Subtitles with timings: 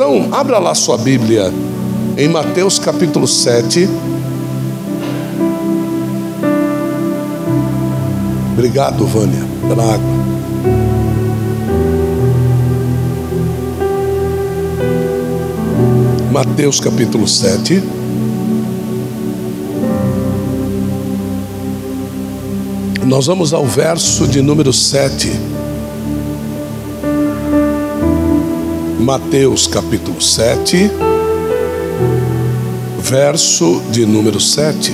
[0.00, 1.52] Então, abra lá sua Bíblia
[2.16, 3.88] em Mateus capítulo 7.
[8.52, 10.08] Obrigado, Vânia, pela água.
[16.30, 17.82] Mateus capítulo 7.
[23.04, 25.57] Nós vamos ao verso de número 7.
[29.08, 30.90] Mateus capítulo 7,
[33.00, 34.92] verso de número 7.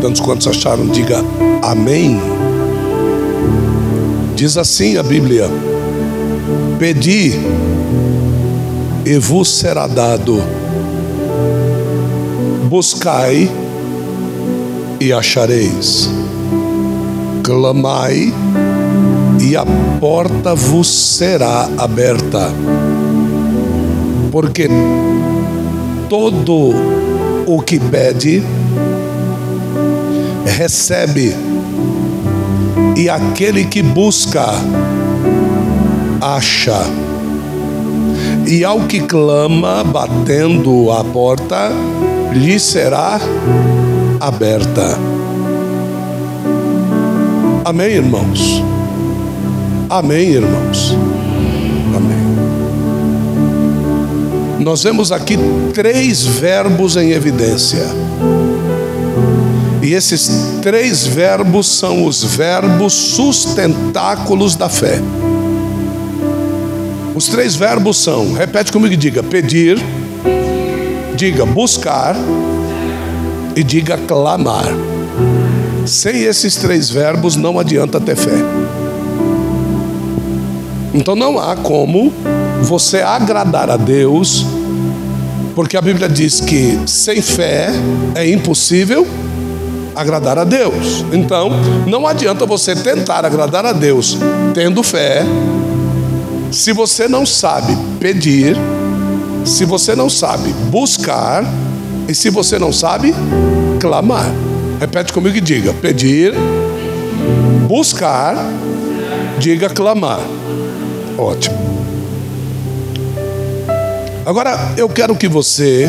[0.00, 1.24] Tantos quantos acharam, diga
[1.60, 2.20] amém.
[4.36, 5.50] Diz assim a Bíblia:
[6.78, 7.32] Pedi
[9.04, 10.40] e vos será dado,
[12.68, 13.50] buscai
[15.00, 16.08] e achareis,
[17.42, 18.32] clamai
[18.66, 18.69] e
[19.56, 19.64] a
[19.98, 22.52] porta vos será aberta.
[24.30, 24.68] Porque
[26.08, 26.74] todo
[27.46, 28.42] o que pede,
[30.44, 31.34] recebe,
[32.96, 34.46] e aquele que busca,
[36.20, 36.82] acha.
[38.46, 41.70] E ao que clama, batendo a porta,
[42.34, 43.18] lhe será
[44.20, 44.98] aberta.
[47.64, 48.62] Amém, irmãos?
[49.90, 50.94] Amém, irmãos?
[51.96, 52.16] Amém.
[54.60, 55.36] Nós vemos aqui
[55.74, 57.84] três verbos em evidência.
[59.82, 60.30] E esses
[60.62, 65.00] três verbos são os verbos sustentáculos da fé.
[67.12, 69.76] Os três verbos são, repete comigo e diga: pedir,
[71.16, 72.14] diga buscar
[73.56, 74.68] e diga clamar.
[75.84, 78.38] Sem esses três verbos não adianta ter fé.
[80.92, 82.12] Então não há como
[82.62, 84.44] você agradar a Deus,
[85.54, 87.70] porque a Bíblia diz que sem fé
[88.14, 89.06] é impossível
[89.94, 91.04] agradar a Deus.
[91.12, 91.50] Então,
[91.86, 94.16] não adianta você tentar agradar a Deus
[94.54, 95.24] tendo fé,
[96.50, 98.56] se você não sabe pedir,
[99.44, 101.44] se você não sabe buscar
[102.08, 103.14] e se você não sabe
[103.78, 104.26] clamar.
[104.80, 106.34] Repete comigo e diga: pedir,
[107.68, 108.36] buscar,
[109.38, 110.20] diga clamar.
[111.20, 111.56] Ótimo.
[114.24, 115.86] Agora eu quero que você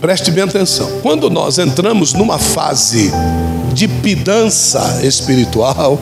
[0.00, 0.90] preste bem atenção.
[1.00, 3.12] Quando nós entramos numa fase
[3.72, 6.00] de pidança espiritual,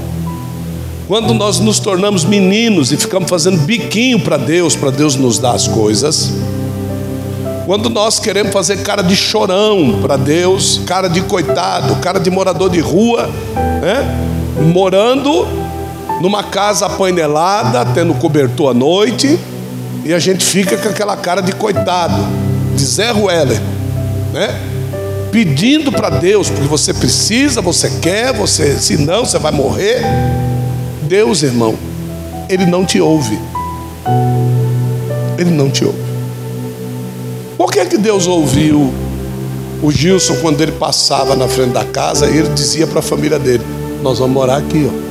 [1.06, 5.52] quando nós nos tornamos meninos e ficamos fazendo biquinho para Deus, para Deus nos dar
[5.52, 6.32] as coisas,
[7.66, 12.70] quando nós queremos fazer cara de chorão para Deus, cara de coitado, cara de morador
[12.70, 13.28] de rua,
[13.82, 14.62] né?
[14.72, 15.46] morando
[16.20, 19.38] numa casa apainelada, tendo cobertor à noite,
[20.04, 22.22] e a gente fica com aquela cara de coitado,
[22.76, 23.60] de Zé Rueller,
[24.32, 24.60] né?
[25.32, 30.02] Pedindo para Deus, porque você precisa, você quer, você, senão você vai morrer.
[31.02, 31.74] Deus, irmão,
[32.48, 33.38] Ele não te ouve.
[35.38, 35.98] Ele não te ouve.
[37.56, 38.92] Por que, que Deus ouviu
[39.82, 43.38] o Gilson quando ele passava na frente da casa e ele dizia para a família
[43.38, 43.64] dele:
[44.02, 45.09] Nós vamos morar aqui, ó.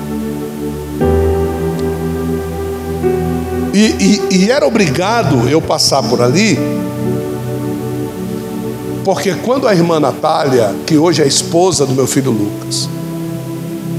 [3.74, 3.80] E,
[4.32, 6.58] e, e era obrigado eu passar por ali,
[9.04, 12.90] porque quando a irmã Natália, que hoje é esposa do meu filho Lucas,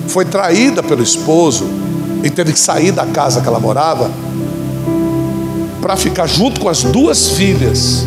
[0.08, 1.66] foi traída pelo esposo
[2.22, 4.10] e teve que sair da casa que ela morava,
[5.80, 8.04] para ficar junto com as duas filhas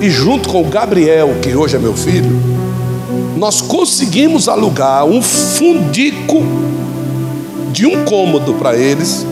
[0.00, 2.30] e junto com o Gabriel, que hoje é meu filho,
[3.36, 6.42] nós conseguimos alugar um fundico
[7.72, 9.24] de um cômodo para eles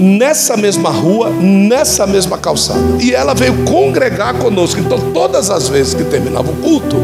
[0.00, 2.80] nessa mesma rua, nessa mesma calçada.
[2.98, 4.80] E ela veio congregar conosco.
[4.80, 6.96] Então, todas as vezes que terminava o culto,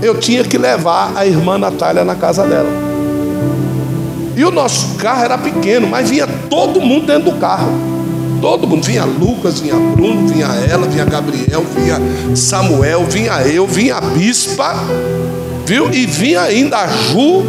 [0.00, 2.70] eu tinha que levar a irmã Natália na casa dela.
[4.36, 7.70] E o nosso carro era pequeno, mas vinha todo mundo dentro do carro.
[8.40, 11.98] Todo mundo, vinha Lucas, vinha Bruno, vinha ela, vinha Gabriel, vinha
[12.36, 14.74] Samuel, vinha eu, vinha a bispa,
[15.64, 15.90] viu?
[15.90, 17.42] E vinha ainda a Ju,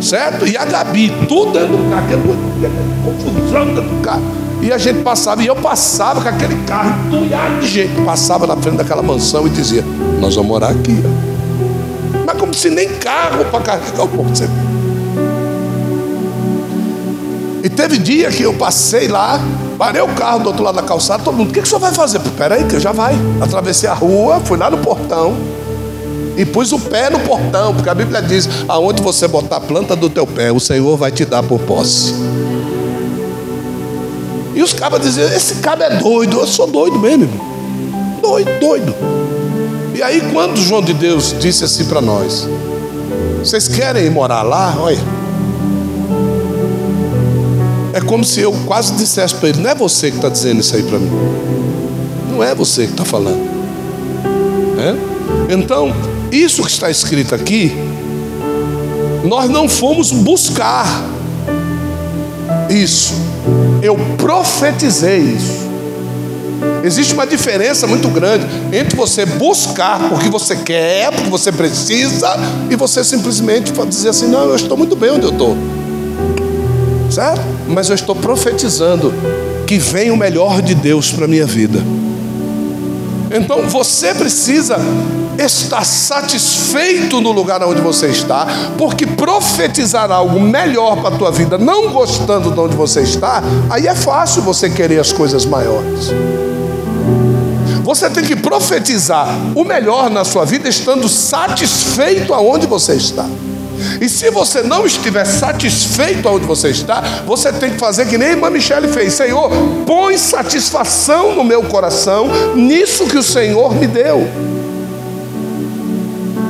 [0.00, 0.46] certo?
[0.46, 2.22] E a Gabi, tudo dentro do carro, aquela
[3.04, 4.22] confusão dentro do carro.
[4.60, 8.56] E a gente passava, e eu passava com aquele carro entulhado de gente, passava na
[8.56, 9.84] frente daquela mansão e dizia:
[10.20, 10.96] Nós vamos morar aqui.
[12.26, 14.32] Mas como se nem carro para carregar o povo.
[17.62, 19.40] E teve dia que eu passei lá,
[19.76, 21.80] parei o carro do outro lado da calçada, todo mundo, o que, que o senhor
[21.80, 22.20] vai fazer?
[22.36, 23.14] Peraí, que já vai.
[23.40, 25.36] Atravessei a rua, fui lá no portão,
[26.38, 29.96] e pus o pé no portão, porque a Bíblia diz: aonde você botar a planta
[29.96, 32.14] do teu pé, o Senhor vai te dar por posse.
[34.54, 36.38] E os cabas diziam: Esse cabo é doido.
[36.38, 37.46] Eu sou doido mesmo, irmão.
[38.22, 38.94] Doido, doido.
[39.94, 42.48] E aí, quando João de Deus disse assim para nós:
[43.40, 44.76] Vocês querem morar lá?
[44.78, 44.98] Olha.
[47.92, 50.76] É como se eu quase dissesse para ele: Não é você que está dizendo isso
[50.76, 51.10] aí para mim.
[52.30, 53.58] Não é você que está falando.
[54.78, 55.52] É?
[55.52, 55.92] Então,
[56.30, 57.72] isso que está escrito aqui,
[59.24, 60.86] nós não fomos buscar
[62.70, 63.14] isso.
[63.82, 65.68] Eu profetizei isso.
[66.82, 72.28] Existe uma diferença muito grande entre você buscar porque você quer, porque você precisa,
[72.70, 75.56] e você simplesmente dizer assim: não, eu estou muito bem onde eu estou.
[77.10, 77.40] Certo?
[77.68, 79.12] Mas eu estou profetizando
[79.66, 81.82] que vem o melhor de Deus para a minha vida.
[83.30, 84.78] Então você precisa
[85.38, 88.46] estar satisfeito no lugar onde você está,
[88.76, 93.86] porque profetizar algo melhor para a tua vida, não gostando de onde você está, aí
[93.86, 96.10] é fácil você querer as coisas maiores.
[97.84, 103.26] Você tem que profetizar o melhor na sua vida estando satisfeito aonde você está.
[104.00, 108.28] E se você não estiver satisfeito aonde você está, você tem que fazer que nem
[108.28, 109.50] a irmã Michele fez: Senhor,
[109.86, 114.26] põe satisfação no meu coração nisso que o Senhor me deu.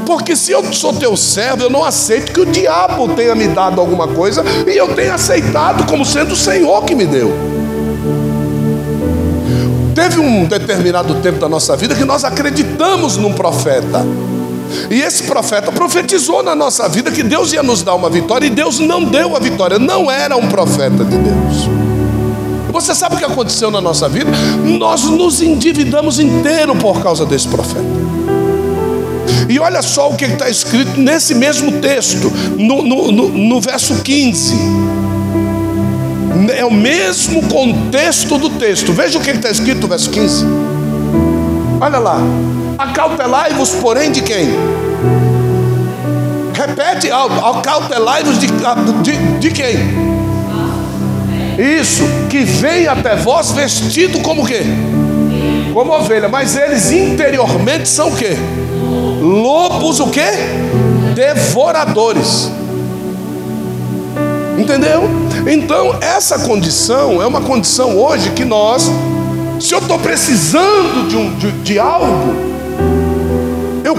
[0.07, 3.79] Porque se eu sou teu servo, eu não aceito que o diabo tenha me dado
[3.79, 7.31] alguma coisa e eu tenha aceitado como sendo o Senhor que me deu.
[9.95, 14.07] Teve um determinado tempo da nossa vida que nós acreditamos num profeta.
[14.91, 18.51] E esse profeta profetizou na nossa vida que Deus ia nos dar uma vitória e
[18.51, 21.69] Deus não deu a vitória, não era um profeta de Deus.
[22.71, 24.31] Você sabe o que aconteceu na nossa vida?
[24.79, 28.09] Nós nos endividamos inteiro por causa desse profeta.
[29.49, 33.95] E olha só o que está escrito nesse mesmo texto, no, no, no, no verso
[34.03, 34.55] 15
[36.51, 38.93] é o mesmo contexto do texto.
[38.93, 40.45] Veja o que está escrito no verso 15.
[41.81, 42.21] Olha lá.
[42.79, 44.51] Acautelai-vos, porém, de quem?
[46.55, 47.11] Repete.
[47.11, 48.47] Acautelai-vos de,
[49.03, 49.77] de, de quem?
[51.59, 52.05] Isso.
[52.31, 54.63] Que vem até vós vestido como quê?
[55.75, 56.29] Como ovelha.
[56.29, 58.37] Mas eles interiormente são o quê?
[59.21, 60.31] Lobos o quê?
[61.17, 62.49] Devoradores.
[64.57, 65.03] Entendeu?
[65.51, 68.89] Então, essa condição é uma condição hoje que nós,
[69.59, 72.48] se eu estou precisando de, um, de, de algo,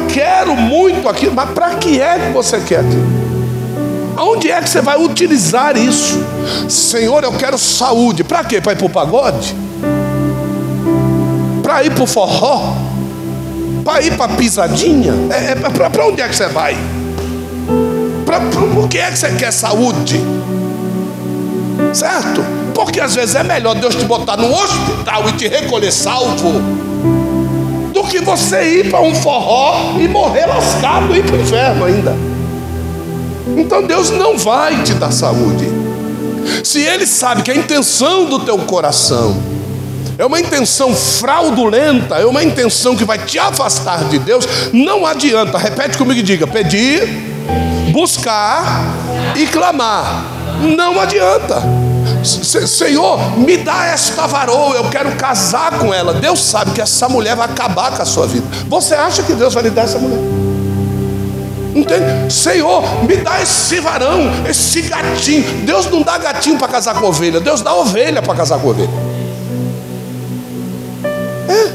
[0.08, 3.20] quero muito aquilo, mas para que é que você quer aquilo?
[4.16, 6.22] Aonde é que você vai utilizar isso?
[6.68, 8.22] Senhor, eu quero saúde.
[8.24, 8.60] Para quê?
[8.60, 9.56] Para ir para o pagode?
[11.64, 12.76] Para ir para o forró?
[13.86, 15.14] Para ir para a pisadinha?
[15.30, 16.76] É, é para onde é que você vai?
[18.26, 20.22] Pra, por que é que você quer saúde?
[21.94, 22.44] Certo?
[22.74, 26.89] Porque às vezes é melhor Deus te botar no hospital e te recolher salvo
[28.02, 31.86] do que você ir para um forró e morrer lascado e ir para o inferno
[31.86, 32.16] ainda.
[33.58, 35.68] Então Deus não vai te dar saúde.
[36.64, 39.38] Se Ele sabe que a intenção do teu coração
[40.18, 45.58] é uma intenção fraudulenta, é uma intenção que vai te afastar de Deus, não adianta.
[45.58, 47.06] Repete comigo e diga: pedir,
[47.92, 48.82] buscar
[49.36, 50.26] e clamar
[50.62, 51.89] não adianta.
[52.24, 56.14] Senhor, me dá esta varoa, eu quero casar com ela.
[56.14, 58.46] Deus sabe que essa mulher vai acabar com a sua vida.
[58.68, 60.20] Você acha que Deus vai lhe dar essa mulher?
[61.76, 62.34] Entende?
[62.34, 65.66] Senhor, me dá esse varão, esse gatinho.
[65.66, 68.90] Deus não dá gatinho para casar com ovelha, Deus dá ovelha para casar com ovelha.
[71.48, 71.70] É.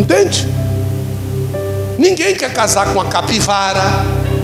[0.00, 0.48] Entende?
[1.98, 3.82] Ninguém quer casar com a capivara.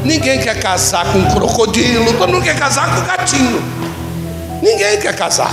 [0.05, 3.78] Ninguém quer casar com um crocodilo, todo mundo quer casar com um gatinho.
[4.63, 5.53] Ninguém quer casar.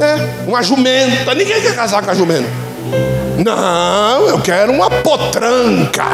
[0.00, 2.48] É, uma jumenta, ninguém quer casar com a jumenta.
[3.38, 6.04] Não, eu quero uma potranca.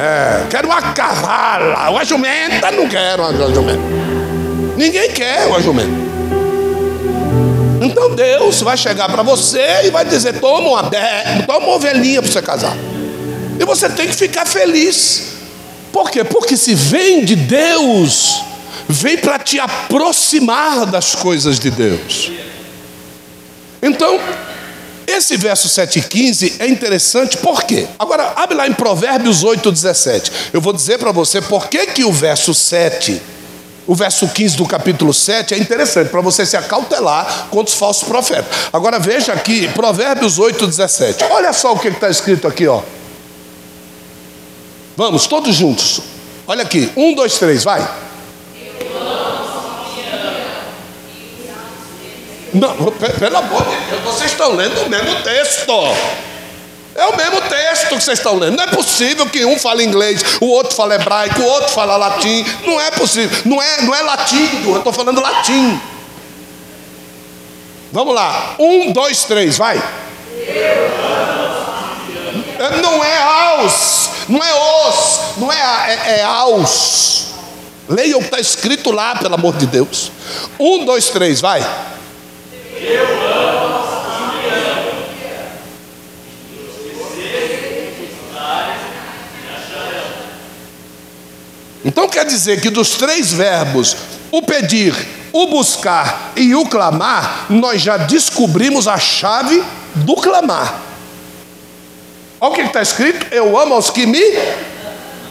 [0.00, 1.90] É, quero uma cavala.
[1.90, 3.82] Uma jumenta, não quero uma jumenta.
[4.76, 6.10] Ninguém quer uma jumenta.
[7.82, 10.90] Então Deus vai chegar para você e vai dizer: toma uma,
[11.46, 12.76] toma uma ovelhinha para você casar.
[13.58, 15.34] E você tem que ficar feliz.
[15.92, 16.24] Por quê?
[16.24, 18.42] Porque se vem de Deus,
[18.90, 22.30] vem para te aproximar das coisas de Deus.
[23.82, 24.20] Então,
[25.06, 27.86] esse verso 7 e 15 é interessante, por quê?
[27.98, 30.32] Agora, abre lá em Provérbios 8, 17.
[30.52, 33.20] Eu vou dizer para você por que, que o verso 7,
[33.86, 38.06] o verso 15 do capítulo 7 é interessante, para você se acautelar contra os falsos
[38.06, 38.46] profetas.
[38.72, 41.24] Agora veja aqui, Provérbios 8, 17.
[41.30, 42.82] Olha só o que está escrito aqui, ó.
[44.96, 46.00] Vamos, todos juntos.
[46.46, 46.90] Olha aqui.
[46.96, 48.09] Um, dois, três, vai.
[52.52, 52.74] Não,
[53.18, 55.72] pelo amor de Deus, vocês estão lendo o mesmo texto.
[56.94, 58.56] É o mesmo texto que vocês estão lendo.
[58.56, 62.44] Não é possível que um fale inglês, o outro fale hebraico, o outro fale latim.
[62.66, 63.42] Não é possível.
[63.44, 65.80] Não é, não é latim, eu estou falando latim.
[67.92, 68.56] Vamos lá.
[68.58, 69.80] Um, dois, três, vai.
[72.82, 74.52] Não é aos, não é
[74.88, 77.28] os, não é, é, é aos.
[77.88, 80.12] Leia o que está escrito lá, pelo amor de Deus.
[80.58, 81.66] Um, dois, três, vai.
[91.84, 93.96] Então quer dizer que dos três verbos,
[94.30, 94.94] o pedir,
[95.32, 99.62] o buscar e o clamar, nós já descobrimos a chave
[99.94, 100.80] do clamar.
[102.40, 104.22] Olha o que está escrito: Eu amo aos que me.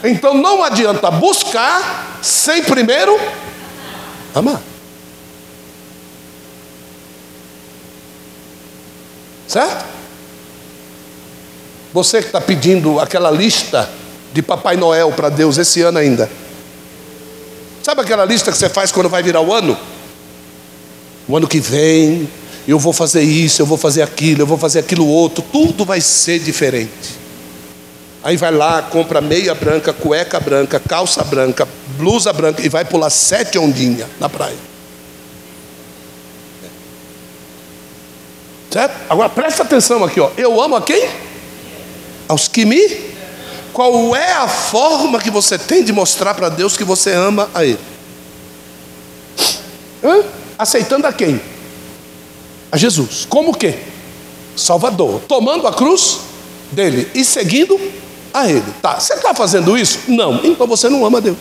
[0.04, 3.20] Então não adianta buscar sem primeiro
[4.34, 4.69] amar.
[9.50, 9.84] Certo?
[11.92, 13.90] Você que está pedindo aquela lista
[14.32, 16.30] de Papai Noel para Deus esse ano ainda.
[17.82, 19.76] Sabe aquela lista que você faz quando vai virar o ano?
[21.28, 22.30] O ano que vem,
[22.68, 26.00] eu vou fazer isso, eu vou fazer aquilo, eu vou fazer aquilo outro, tudo vai
[26.00, 27.18] ser diferente.
[28.24, 33.10] Aí vai lá, compra meia branca, cueca branca, calça branca, blusa branca e vai pular
[33.10, 34.69] sete ondinhas na praia.
[38.72, 38.96] Certo?
[39.10, 40.30] Agora presta atenção aqui, ó.
[40.38, 41.10] Eu amo a quem?
[42.28, 43.10] Aos que me
[43.74, 47.64] qual é a forma que você tem de mostrar para Deus que você ama a
[47.64, 47.80] Ele?
[50.04, 50.24] Hã?
[50.58, 51.40] Aceitando a quem?
[52.72, 53.26] A Jesus.
[53.30, 53.74] Como que?
[54.56, 55.22] Salvador.
[55.28, 56.20] Tomando a cruz
[56.72, 57.80] dele e seguindo
[58.34, 58.66] a Ele.
[58.82, 60.00] Tá, você está fazendo isso?
[60.08, 60.44] Não.
[60.44, 61.38] Então você não ama a Deus.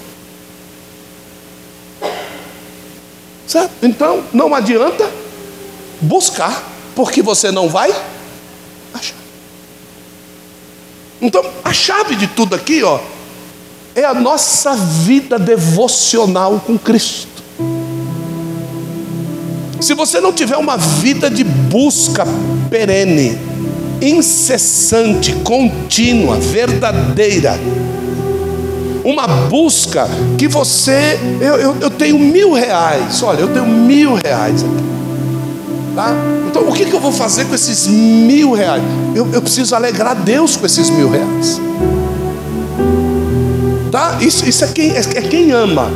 [3.47, 3.73] Certo?
[3.83, 5.11] Então não adianta
[6.01, 6.63] buscar,
[6.99, 7.95] porque você não vai
[8.93, 9.15] achar.
[11.23, 12.99] Então, a chave de tudo aqui, ó,
[13.95, 17.41] é a nossa vida devocional com Cristo.
[19.81, 22.27] Se você não tiver uma vida de busca
[22.69, 23.39] perene,
[24.03, 27.61] incessante, contínua, verdadeira,
[29.05, 34.65] uma busca que você, eu, eu, eu tenho mil reais, olha, eu tenho mil reais
[34.65, 34.98] aqui.
[35.99, 36.15] Tá?
[36.49, 38.81] Então o que, que eu vou fazer com esses mil reais?
[39.17, 41.61] Eu, eu preciso alegrar Deus com esses mil reais.
[43.91, 44.17] Tá?
[44.21, 45.91] Isso, isso é, quem, é, é quem ama.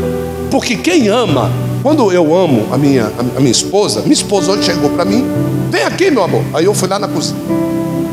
[0.51, 1.53] Porque quem ama,
[1.85, 5.25] quando eu amo a minha, a minha esposa, minha esposa hoje chegou para mim,
[5.71, 6.43] vem aqui, meu amor.
[6.53, 7.39] Aí eu fui lá na cozinha.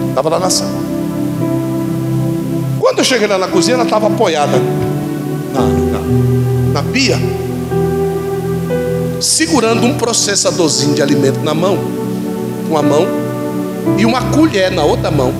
[0.09, 0.69] Estava lá na sala.
[2.79, 4.59] Quando eu cheguei lá na cozinha, ela estava apoiada
[5.51, 7.19] na, na, na pia
[9.19, 11.77] segurando um processadorzinho de alimento na mão,
[12.69, 13.07] uma mão,
[13.97, 15.33] e uma colher na outra mão,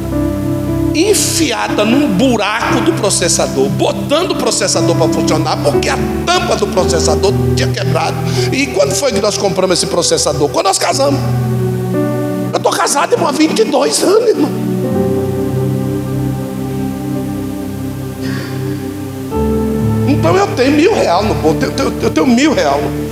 [0.96, 7.32] enfiada num buraco do processador, botando o processador para funcionar, porque a tampa do processador
[7.56, 8.18] tinha quebrado.
[8.52, 10.50] E quando foi que nós compramos esse processador?
[10.50, 11.20] Quando nós casamos.
[12.52, 14.50] Eu estou casado irmão, há 22 anos, irmão.
[20.08, 23.09] Então eu tenho mil reais no bolso, eu tenho, eu tenho mil reais.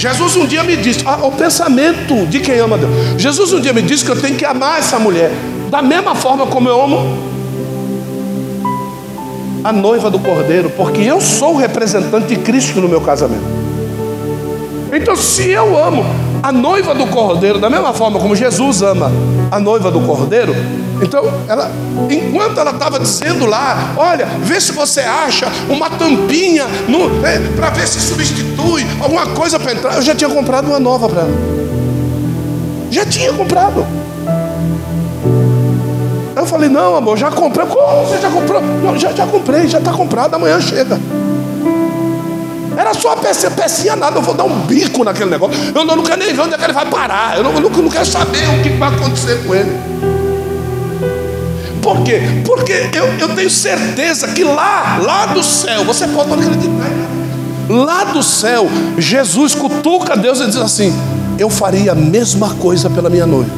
[0.00, 3.20] Jesus um dia me disse, ah, o pensamento de quem ama Deus.
[3.20, 5.30] Jesus um dia me disse que eu tenho que amar essa mulher
[5.68, 7.18] da mesma forma como eu amo
[9.62, 13.44] a noiva do cordeiro, porque eu sou o representante de Cristo no meu casamento.
[14.90, 16.02] Então, se eu amo
[16.42, 19.10] a noiva do cordeiro da mesma forma como Jesus ama
[19.50, 20.54] a noiva do cordeiro,
[21.02, 21.70] então, ela,
[22.10, 26.66] enquanto ela estava dizendo lá, olha, vê se você acha uma tampinha
[27.24, 29.96] é, para ver se substitui alguma coisa para entrar.
[29.96, 31.32] Eu já tinha comprado uma nova para ela.
[32.90, 33.86] Já tinha comprado.
[36.36, 37.66] Eu falei, não, amor, já comprei.
[37.66, 38.60] Como você já comprou?
[38.60, 40.98] Não, já, já comprei, já está comprado, amanhã chega.
[42.76, 45.56] Era só pecinha, pecinha nada, eu vou dar um bico naquele negócio.
[45.74, 47.36] Eu não, eu não quero nem ver onde é que ele vai parar.
[47.36, 49.70] Eu não, eu não, eu não quero saber o que vai acontecer com ele.
[51.82, 52.20] Por quê?
[52.44, 56.90] Porque eu, eu tenho certeza que lá, lá do céu, você pode acreditar,
[57.68, 60.94] lá do céu, Jesus cutuca Deus e diz assim:
[61.38, 63.50] Eu faria a mesma coisa pela minha noiva.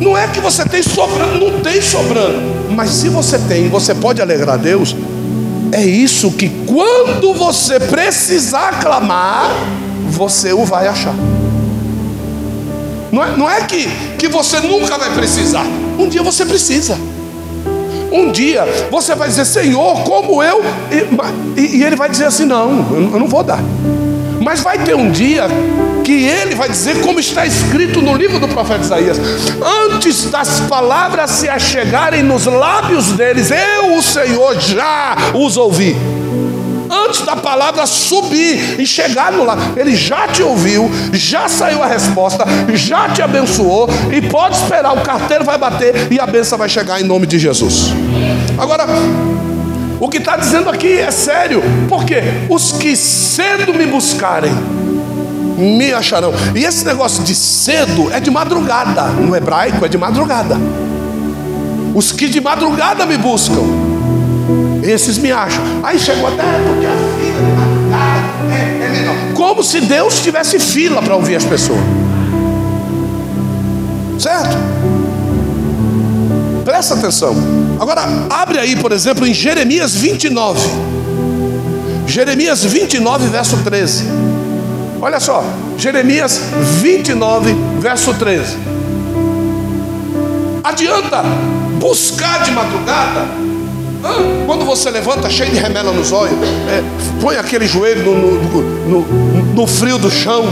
[0.00, 4.20] Não é que você tem sobrando, não tem sobrando, mas se você tem, você pode
[4.22, 4.94] alegrar Deus.
[5.72, 9.50] É isso que quando você precisar clamar,
[10.10, 11.14] você o vai achar.
[13.12, 15.64] Não é, não é que, que você nunca vai precisar.
[15.98, 16.96] Um dia você precisa.
[18.10, 20.62] Um dia você vai dizer, Senhor, como eu.
[20.90, 23.62] E, e, e ele vai dizer assim: Não, eu não vou dar.
[24.48, 25.46] Mas vai ter um dia
[26.02, 29.18] que ele vai dizer, como está escrito no livro do profeta Isaías:
[29.90, 35.94] Antes das palavras se achegarem nos lábios deles, eu, o Senhor, já os ouvi
[36.90, 39.78] antes da palavra subir e chegar no lado.
[39.78, 45.02] Ele já te ouviu, já saiu a resposta, já te abençoou e pode esperar, o
[45.02, 47.92] carteiro vai bater e a benção vai chegar em nome de Jesus.
[48.56, 48.86] Agora,
[50.00, 54.52] o que está dizendo aqui é sério, porque os que cedo me buscarem,
[55.56, 56.32] me acharão.
[56.54, 60.56] E esse negócio de cedo é de madrugada, no hebraico é de madrugada.
[61.94, 63.64] Os que de madrugada me buscam,
[64.84, 65.64] esses me acham.
[65.82, 69.34] Aí chegou até porque a fila de madrugada é, é menor.
[69.34, 71.80] Como se Deus tivesse fila para ouvir as pessoas.
[74.18, 74.56] Certo?
[76.64, 77.34] Presta atenção.
[77.78, 80.60] Agora, abre aí, por exemplo, em Jeremias 29.
[82.06, 84.04] Jeremias 29, verso 13.
[85.00, 85.44] Olha só,
[85.76, 86.40] Jeremias
[86.80, 88.56] 29, verso 13.
[90.64, 91.22] Adianta
[91.78, 93.26] buscar de madrugada
[94.46, 96.36] quando você levanta cheio de remela nos olhos,
[96.68, 96.82] é,
[97.20, 100.44] põe aquele joelho no, no, no, no frio do chão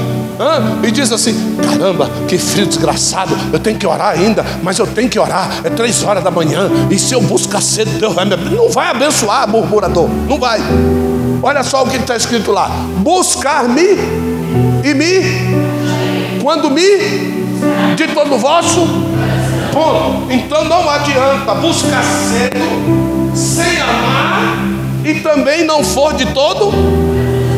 [0.83, 5.09] e diz assim: caramba, que frio desgraçado, eu tenho que orar ainda, mas eu tenho
[5.09, 8.37] que orar, é três horas da manhã, e se eu buscar cedo, Deus vai me.
[8.37, 10.61] Não vai abençoar, murmurador, não vai.
[11.43, 13.99] Olha só o que está escrito lá: buscar-me
[14.85, 18.81] e me, quando me, de todo vosso
[19.73, 20.33] ponto.
[20.33, 26.73] Então não adianta buscar cedo sem amar e também não for de todo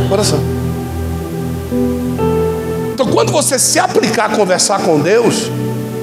[0.08, 0.57] coração.
[3.12, 5.50] Quando você se aplicar a conversar com Deus,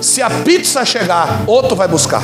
[0.02, 2.24] se a pizza chegar, outro vai buscar.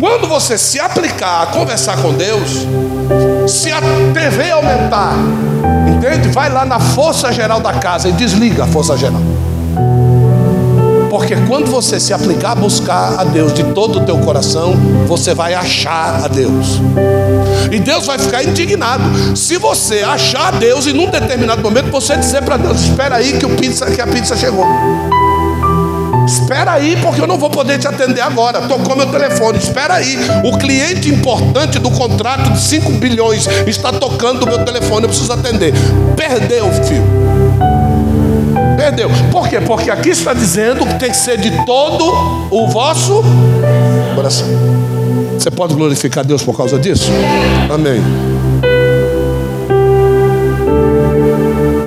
[0.00, 2.66] Quando você se aplicar a conversar com Deus,
[3.48, 3.80] se a
[4.14, 5.16] TV aumentar,
[5.88, 6.28] entende?
[6.28, 9.20] Vai lá na força geral da casa e desliga a força geral.
[11.10, 14.74] Porque quando você se aplicar a buscar a Deus de todo o teu coração,
[15.06, 16.80] você vai achar a Deus.
[17.70, 19.36] E Deus vai ficar indignado.
[19.36, 23.46] Se você achar Deus e num determinado momento você dizer para Deus: Espera aí que,
[23.46, 24.66] o pizza, que a pizza chegou.
[26.28, 28.60] Espera aí, porque eu não vou poder te atender agora.
[28.68, 29.58] Tocou meu telefone.
[29.58, 30.18] Espera aí.
[30.44, 35.04] O cliente importante do contrato de 5 bilhões está tocando o meu telefone.
[35.04, 35.72] Eu preciso atender.
[36.14, 37.02] Perdeu, filho.
[38.76, 39.10] Perdeu.
[39.30, 39.58] Por quê?
[39.60, 43.22] Porque aqui está dizendo que tem que ser de todo o vosso
[44.14, 44.97] coração.
[45.38, 47.12] Você pode glorificar Deus por causa disso?
[47.72, 48.02] Amém.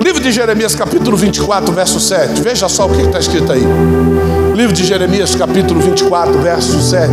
[0.02, 2.40] Livro de Jeremias, capítulo 24, verso 7.
[2.40, 3.62] Veja só o que está escrito aí.
[4.54, 7.12] Livro de Jeremias, capítulo 24, verso 7.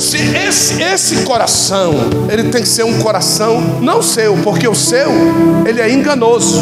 [0.00, 1.94] Se esse, esse coração,
[2.28, 5.12] ele tem que ser um coração não seu, porque o seu,
[5.64, 6.60] ele é enganoso.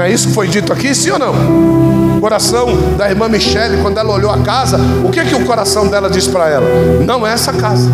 [0.00, 2.16] Não é isso que foi dito aqui, sim ou não?
[2.16, 5.88] O coração da irmã Michele, quando ela olhou a casa, o que que o coração
[5.88, 6.66] dela disse para ela?
[7.04, 7.90] Não é essa casa.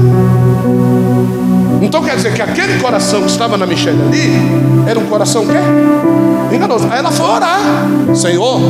[1.82, 4.30] Então quer dizer que aquele coração que estava na Michelle ali
[4.88, 6.54] era um coração quê?
[6.54, 6.86] Enganoso.
[6.88, 7.58] Aí ela foi orar.
[8.14, 8.60] Senhor,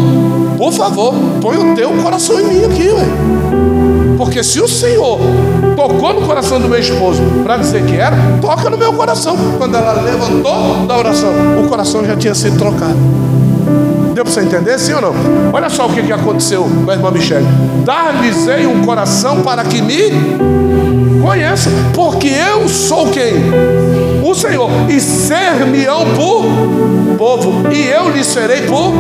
[0.57, 3.36] por favor, põe o teu coração em mim aqui, ué.
[4.17, 5.19] Porque se o Senhor
[5.77, 9.37] tocou no coração do meu esposo para dizer que era, toca no meu coração.
[9.59, 11.31] Quando ela levantou da oração,
[11.63, 12.97] o coração já tinha sido trocado.
[14.15, 15.15] Deu para você entender, sim ou não?
[15.53, 17.47] Olha só o que, que aconteceu com a irmã Michele.
[17.85, 20.11] Dar-lhes-ei um coração para que me
[21.21, 23.35] conheça, porque eu sou quem?
[24.25, 26.45] O Senhor, e ser-me-ão por
[27.19, 28.95] povo, e eu lhes serei por.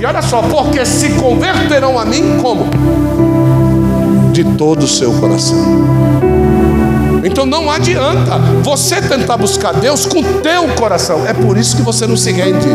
[0.00, 2.66] E olha só, porque se converterão a mim como?
[4.32, 6.02] De todo o seu coração.
[7.24, 11.26] Então não adianta você tentar buscar Deus com teu coração.
[11.26, 12.66] É por isso que você não se rende.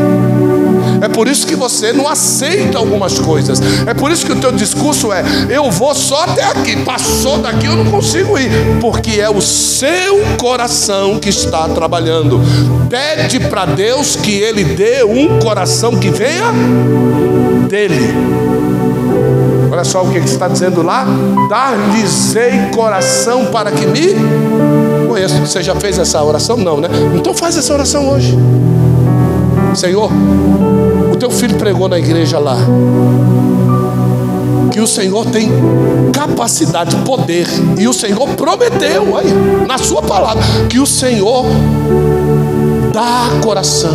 [1.01, 3.61] É por isso que você não aceita algumas coisas.
[3.85, 7.65] É por isso que o teu discurso é: eu vou só até aqui, passou daqui
[7.65, 12.41] eu não consigo ir, porque é o seu coração que está trabalhando.
[12.89, 16.51] Pede para Deus que ele dê um coração que venha
[17.67, 18.46] dele.
[19.77, 21.05] Olha só o que está dizendo lá:
[21.47, 24.15] dar-lhes-ei coração para que me
[25.07, 25.39] conheça.
[25.39, 26.57] Você já fez essa oração?
[26.57, 26.89] Não, né?
[27.15, 28.35] Então faz essa oração hoje.
[29.75, 30.09] Senhor,
[31.13, 32.57] o teu filho pregou na igreja lá
[34.71, 35.51] que o Senhor tem
[36.11, 39.27] capacidade, poder, e o Senhor prometeu aí,
[39.67, 41.45] na sua palavra, que o Senhor
[42.91, 43.93] dá coração.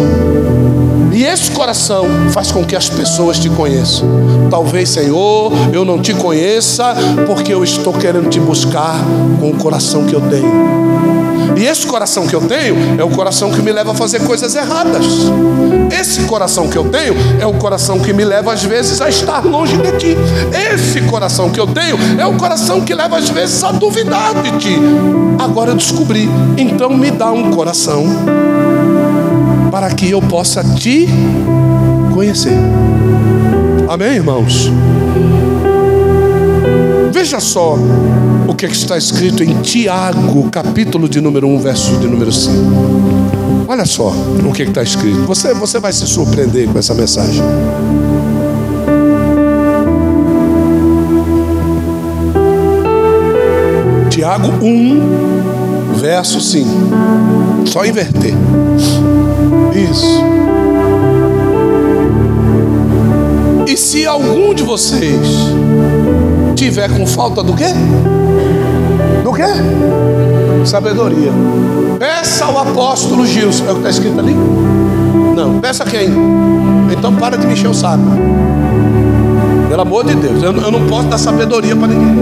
[1.22, 4.08] E esse coração faz com que as pessoas te conheçam.
[4.50, 6.96] Talvez, Senhor, eu não te conheça
[7.28, 8.98] porque eu estou querendo te buscar
[9.38, 10.52] com o coração que eu tenho.
[11.56, 14.56] E esse coração que eu tenho é o coração que me leva a fazer coisas
[14.56, 15.06] erradas.
[15.96, 19.44] Esse coração que eu tenho é o coração que me leva às vezes a estar
[19.44, 20.16] longe de ti.
[20.74, 24.58] Esse coração que eu tenho é o coração que leva às vezes a duvidar de
[24.58, 24.76] ti.
[25.38, 26.28] Agora eu descobri.
[26.58, 28.06] Então me dá um coração
[29.72, 31.08] para que eu possa te
[32.12, 32.58] conhecer.
[33.88, 34.70] Amém, irmãos?
[37.10, 37.78] Veja só
[38.46, 42.52] o que, é está escrito em Tiago, capítulo de número 1, verso de número 5.
[43.66, 45.22] Olha só o é que está escrito.
[45.22, 47.42] Você, você vai se surpreender com essa mensagem.
[54.10, 57.41] Tiago 1, verso 5.
[57.66, 58.34] Só inverter.
[59.74, 60.22] Isso.
[63.66, 65.26] E se algum de vocês
[66.54, 67.68] tiver com falta do quê?
[69.24, 69.44] Do quê?
[70.64, 71.32] Sabedoria.
[71.98, 73.64] Peça ao apóstolo Gilson.
[73.66, 74.34] É o que está escrito ali?
[75.34, 75.60] Não.
[75.60, 76.10] Peça quem?
[76.92, 78.02] Então para de mexer o saco.
[79.68, 80.42] Pelo amor de Deus.
[80.42, 82.16] Eu, eu não posso dar sabedoria para ninguém.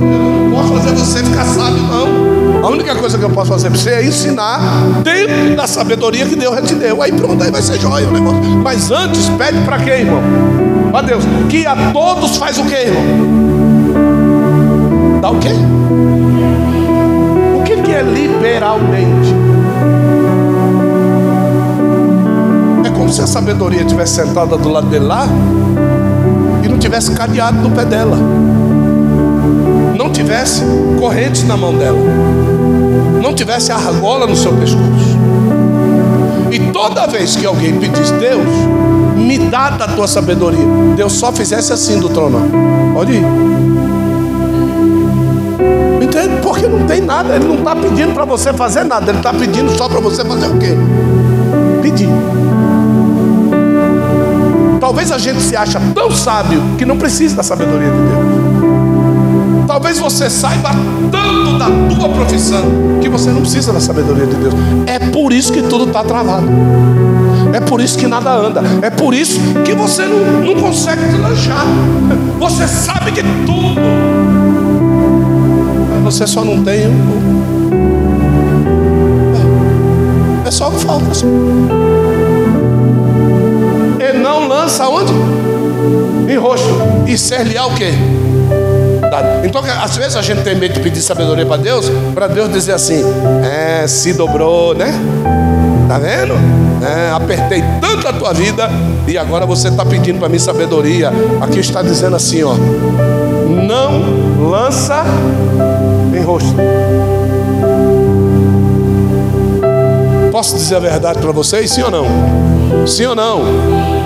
[0.00, 2.13] Eu não posso fazer você ficar sábio, não.
[2.64, 4.58] A única coisa que eu posso fazer para você é ensinar
[5.02, 7.02] dentro da sabedoria que Deus já te deu.
[7.02, 8.40] Aí pronto, aí vai ser jóia o negócio.
[8.42, 10.22] Mas antes, pede para quem, irmão?
[10.90, 11.24] Para Deus.
[11.50, 13.04] Que a todos faz o quê, irmão?
[15.20, 15.50] Dá o quê?
[17.60, 19.34] O que, que é liberalmente?
[22.86, 25.28] É como se a sabedoria estivesse sentada do lado dele lá
[26.62, 28.16] e não tivesse cadeado no pé dela,
[29.98, 30.64] não tivesse
[30.98, 31.98] correntes na mão dela,
[33.24, 35.18] não tivesse argola no seu pescoço.
[36.52, 38.46] E toda vez que alguém pedisse, Deus,
[39.16, 42.38] me dá da tua sabedoria, Deus só fizesse assim do trono.
[42.92, 43.24] Pode ir.
[46.02, 46.36] Entende?
[46.42, 49.74] Porque não tem nada, ele não está pedindo para você fazer nada, ele está pedindo
[49.74, 50.76] só para você fazer o quê?
[51.80, 52.10] Pedir.
[54.78, 59.66] Talvez a gente se acha tão sábio que não precisa da sabedoria de Deus.
[59.66, 60.70] Talvez você saiba
[61.10, 61.33] tanto
[61.70, 64.54] da tua profissão que você não precisa da sabedoria de Deus.
[64.86, 66.48] É por isso que tudo está travado.
[67.52, 68.62] É por isso que nada anda.
[68.82, 71.64] É por isso que você não, não consegue deslanchar.
[72.38, 73.74] Você sabe de tudo
[76.04, 76.82] você só não tem
[80.46, 81.06] É só o que falta.
[83.98, 85.12] E não lança onde?
[86.30, 86.68] Em rosto.
[87.06, 87.92] E ser-lhe-á o quê?
[89.44, 92.72] Então, às vezes a gente tem medo de pedir sabedoria para Deus, para Deus dizer
[92.72, 93.02] assim:
[93.44, 94.92] é, se dobrou, né?
[95.88, 96.34] Tá vendo?
[96.82, 98.68] É, apertei tanto a tua vida
[99.06, 101.12] e agora você está pedindo para mim sabedoria.
[101.40, 102.54] Aqui está dizendo assim, ó:
[103.66, 105.04] não lança
[106.14, 106.54] em rosto.
[110.30, 112.06] Posso dizer a verdade para vocês, sim ou não?
[112.86, 113.42] Sim ou não?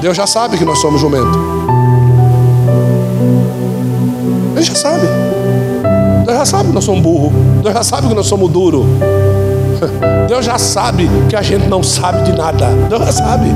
[0.00, 1.58] Deus já sabe que nós somos jumento.
[4.58, 5.06] Ele já sabe.
[6.24, 7.32] Deus já sabe que nós somos burro.
[7.62, 8.86] Deus já sabe que nós somos duro.
[10.26, 12.66] Deus já sabe que a gente não sabe de nada.
[12.88, 13.46] Deus já sabe.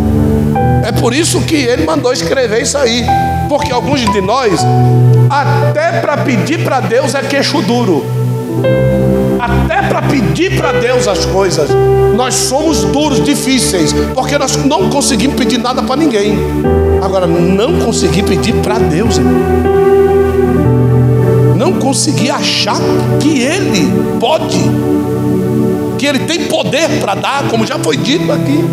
[0.87, 3.05] É por isso que ele mandou escrever isso aí.
[3.49, 4.61] Porque alguns de nós,
[5.29, 8.07] até para pedir para Deus é queixo duro.
[9.41, 11.69] Até para pedir para Deus as coisas,
[12.15, 16.38] nós somos duros, difíceis, porque nós não conseguimos pedir nada para ninguém.
[17.03, 19.19] Agora, não conseguir pedir para Deus,
[21.72, 22.76] não conseguir achar
[23.20, 24.58] que Ele pode,
[25.98, 28.64] que Ele tem poder para dar, como já foi dito aqui.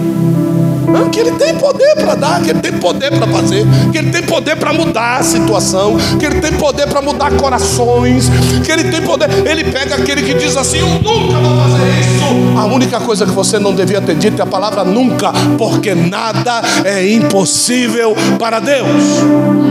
[0.91, 4.09] Não, que Ele tem poder para dar, que Ele tem poder para fazer, que Ele
[4.09, 8.27] tem poder para mudar a situação, que Ele tem poder para mudar corações,
[8.65, 9.29] que Ele tem poder.
[9.47, 12.57] Ele pega aquele que diz assim: Eu nunca vou fazer isso.
[12.57, 16.61] A única coisa que você não devia ter dito é a palavra nunca, porque nada
[16.83, 19.68] é impossível para Deus.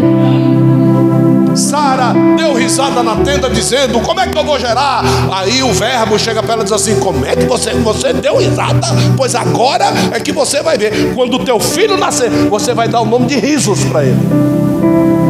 [1.59, 5.03] Sara deu risada na tenda dizendo: Como é que eu vou gerar?
[5.33, 8.37] Aí o verbo chega para ela e diz assim: Como é que você, você deu
[8.37, 8.87] risada?
[9.17, 11.15] Pois agora é que você vai ver.
[11.15, 14.21] Quando o teu filho nascer, você vai dar o nome de risos para ele.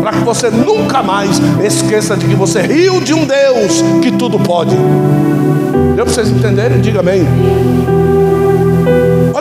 [0.03, 4.38] Para que você nunca mais esqueça de que você riu de um Deus que tudo
[4.38, 4.77] pode.
[5.97, 6.81] Deu para vocês entenderem?
[6.81, 7.27] Diga amém.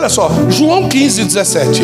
[0.08, 1.82] Olha só, João 15, 17.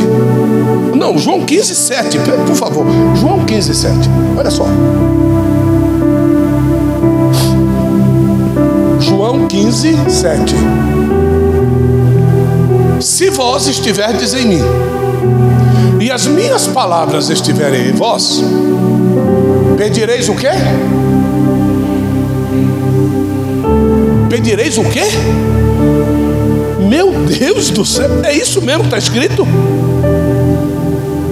[0.97, 2.87] Não, João 15, 7, por favor.
[3.15, 3.99] João 15, 7.
[4.35, 4.65] Olha só.
[8.99, 10.55] João 15, 7.
[12.99, 14.63] Se vós estiverdes em mim,
[16.01, 18.43] e as minhas palavras estiverem em vós,
[19.77, 20.49] pedireis o quê?
[24.31, 25.03] Pedireis o quê?
[26.89, 29.47] Meu Deus do céu, é isso mesmo que está escrito?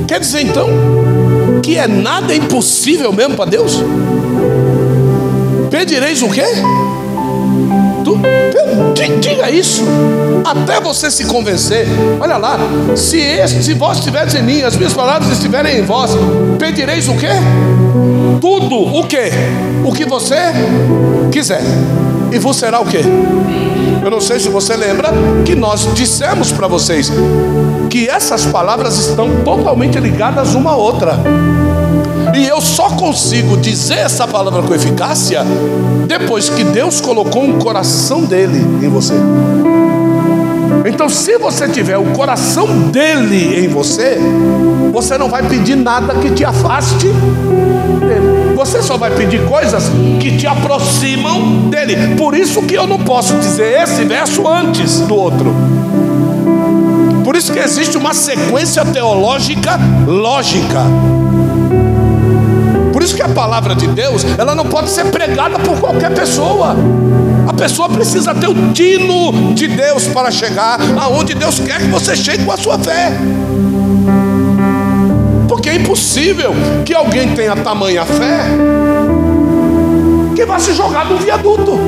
[0.08, 0.68] Quer dizer então
[1.62, 3.82] que é nada impossível mesmo para Deus?
[5.70, 6.44] Pedireis o quê?
[8.04, 8.18] Tu,
[9.20, 9.82] diga isso,
[10.44, 11.86] até você se convencer.
[12.20, 12.58] Olha lá,
[12.96, 16.10] se, este, se vós estiveres em mim, as minhas palavras estiverem em vós,
[16.58, 17.28] pedireis o quê?
[18.40, 19.30] Tudo o quê?
[19.84, 20.36] O que você
[21.30, 21.62] quiser.
[22.32, 23.00] E vos será o quê?
[24.02, 25.10] Eu não sei se você lembra
[25.44, 27.10] que nós dissemos para vocês
[27.88, 31.18] que essas palavras estão totalmente ligadas uma à outra.
[32.34, 35.44] E eu só consigo dizer essa palavra com eficácia
[36.06, 39.14] depois que Deus colocou um coração dele em você.
[40.84, 44.18] Então, se você tiver o coração dele em você,
[44.92, 47.06] você não vai pedir nada que te afaste
[48.00, 48.41] dele.
[48.62, 52.14] Você só vai pedir coisas que te aproximam dele.
[52.14, 55.52] Por isso que eu não posso dizer esse verso antes do outro.
[57.24, 60.84] Por isso que existe uma sequência teológica lógica.
[62.92, 66.76] Por isso que a palavra de Deus, ela não pode ser pregada por qualquer pessoa.
[67.48, 72.14] A pessoa precisa ter o tino de Deus para chegar aonde Deus quer que você
[72.14, 73.10] chegue com a sua fé.
[75.72, 76.52] É impossível
[76.84, 78.44] que alguém tenha tamanha fé
[80.36, 81.78] que vá se jogar do viaduto.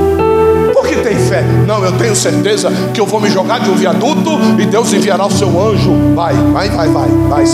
[0.73, 1.45] Porque tem fé.
[1.67, 5.27] Não, eu tenho certeza que eu vou me jogar de um viaduto e Deus enviará
[5.27, 5.93] o seu anjo.
[6.15, 7.45] Vai, vai, vai, vai, vai.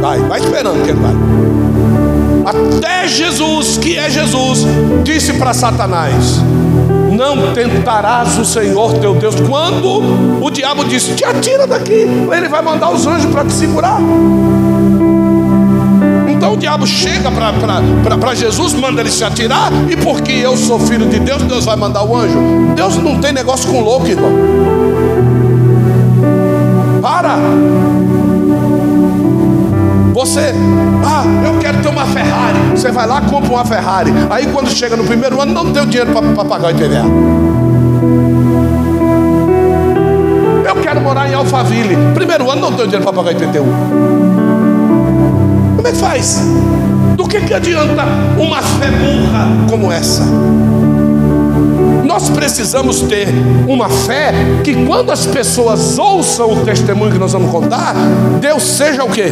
[0.00, 1.14] Vai, vai esperando que ele vai.
[2.46, 4.64] Até Jesus, que é Jesus,
[5.02, 6.38] disse para Satanás:
[7.10, 9.34] Não tentarás o Senhor teu Deus.
[9.40, 13.98] Quando o diabo disse: Te atira daqui, ele vai mandar os anjos para te segurar.
[16.54, 21.18] O diabo chega para Jesus, manda ele se atirar, e porque eu sou filho de
[21.18, 22.38] Deus, Deus vai mandar o anjo.
[22.76, 24.30] Deus não tem negócio com louco, irmão.
[27.02, 27.36] Para.
[30.12, 30.54] Você,
[31.04, 32.58] ah, eu quero ter uma Ferrari.
[32.70, 34.12] Você vai lá, compra uma Ferrari.
[34.30, 37.04] Aí quando chega no primeiro ano, não tem o dinheiro para pagar o IPVA.
[40.68, 41.96] Eu quero morar em Alphaville.
[42.14, 44.23] Primeiro ano, não tenho dinheiro para pagar IPTU.
[45.84, 46.40] Como é que faz?
[47.14, 48.06] Do que, que adianta
[48.38, 50.24] uma fé burra como essa?
[52.02, 53.28] Nós precisamos ter
[53.68, 54.32] uma fé
[54.64, 57.94] que quando as pessoas ouçam o testemunho que nós vamos contar,
[58.40, 59.30] Deus seja o quê?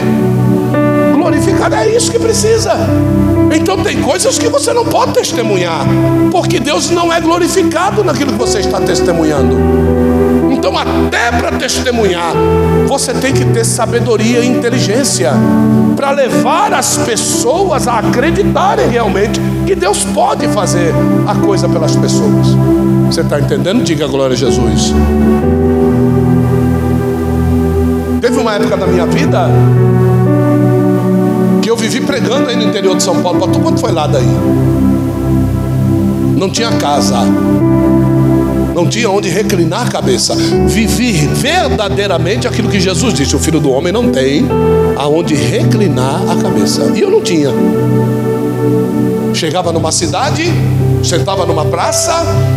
[1.15, 1.75] glorificado.
[1.75, 2.73] É isso que precisa.
[3.55, 5.87] Então tem coisas que você não pode testemunhar,
[6.31, 9.57] porque Deus não é glorificado naquilo que você está testemunhando.
[10.51, 12.35] Então, até para testemunhar,
[12.87, 15.33] você tem que ter sabedoria e inteligência
[16.03, 20.93] para levar as pessoas a acreditarem realmente que Deus pode fazer
[21.29, 22.49] a coisa pelas pessoas.
[23.07, 23.85] Você está entendendo?
[23.85, 24.93] Diga glória a Jesus.
[28.21, 29.49] Teve uma época da minha vida
[31.73, 33.38] eu vivi pregando aí no interior de São Paulo.
[33.38, 34.27] Para tu quanto foi lá daí?
[36.37, 37.19] Não tinha casa.
[38.74, 40.35] Não tinha onde reclinar a cabeça.
[40.66, 44.46] Vivi verdadeiramente aquilo que Jesus disse: o filho do homem não tem
[44.96, 46.92] aonde reclinar a cabeça.
[46.94, 47.50] E eu não tinha.
[49.35, 50.45] Chegava numa cidade,
[51.03, 52.12] sentava numa praça,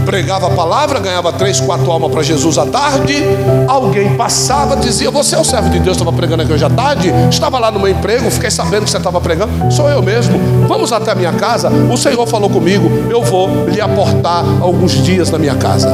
[0.05, 3.23] pregava a palavra, ganhava três, quatro almas para Jesus à tarde.
[3.67, 7.11] Alguém passava, dizia: Você é o servo de Deus, estava pregando aqui hoje à tarde.
[7.29, 9.71] Estava lá no meu emprego, fiquei sabendo que você estava pregando.
[9.71, 10.37] Sou eu mesmo.
[10.67, 11.69] Vamos até a minha casa.
[11.69, 15.89] O Senhor falou comigo: Eu vou lhe aportar alguns dias na minha casa.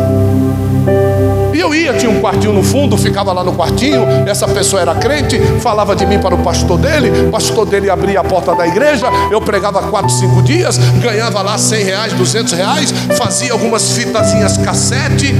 [1.61, 4.03] Eu ia, tinha um quartinho no fundo, ficava lá no quartinho.
[4.25, 7.27] Essa pessoa era crente, falava de mim para o pastor dele.
[7.27, 9.05] O pastor dele abria a porta da igreja.
[9.29, 15.35] Eu pregava quatro, cinco dias, ganhava lá cem reais, duzentos reais, fazia algumas fitazinhas cassete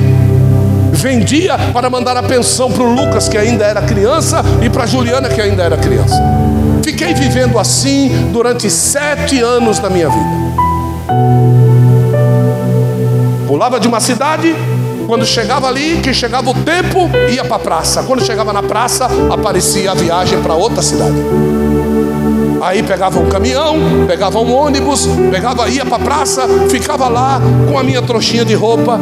[0.92, 4.86] vendia para mandar a pensão para o Lucas, que ainda era criança, e para a
[4.86, 6.14] Juliana, que ainda era criança.
[6.84, 10.42] Fiquei vivendo assim durante sete anos da minha vida.
[13.48, 14.56] Pulava de uma cidade
[15.12, 18.02] quando chegava ali, que chegava o tempo, ia para a praça.
[18.04, 21.18] Quando chegava na praça, aparecia a viagem para outra cidade.
[22.62, 23.76] Aí pegava um caminhão,
[24.08, 28.54] pegava um ônibus, pegava, ia para a praça, ficava lá com a minha trouxinha de
[28.54, 28.98] roupa,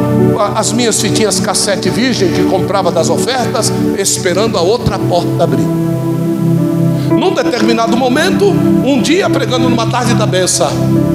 [0.56, 5.89] as minhas fitinhas cassete virgem que comprava das ofertas, esperando a outra porta abrir.
[7.20, 10.70] Num determinado momento, um dia pregando numa tarde da benção,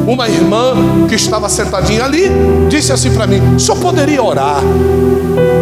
[0.05, 0.75] uma irmã
[1.09, 2.29] que estava sentadinha ali
[2.69, 4.61] disse assim para mim: "Só poderia orar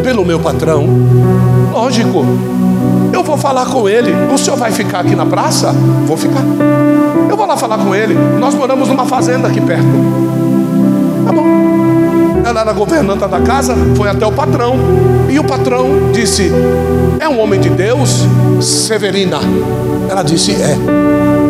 [0.04, 0.86] pelo meu patrão?"
[1.72, 2.26] Lógico.
[3.14, 4.12] Eu vou falar com ele.
[4.34, 5.72] O senhor vai ficar aqui na praça?
[6.06, 6.44] Vou ficar.
[7.30, 8.14] Eu vou lá falar com ele.
[8.38, 9.88] Nós moramos numa fazenda aqui perto.
[12.46, 14.76] Ela era governanta da casa, foi até o patrão.
[15.30, 16.52] E o patrão disse:
[17.20, 18.26] É um homem de Deus,
[18.62, 19.40] Severina.
[20.10, 20.78] Ela disse: É.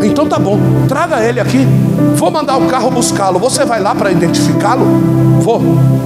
[0.05, 1.67] Então tá bom, traga ele aqui.
[2.15, 3.39] Vou mandar o carro buscá-lo.
[3.39, 4.85] Você vai lá para identificá-lo?
[5.41, 5.61] Vou.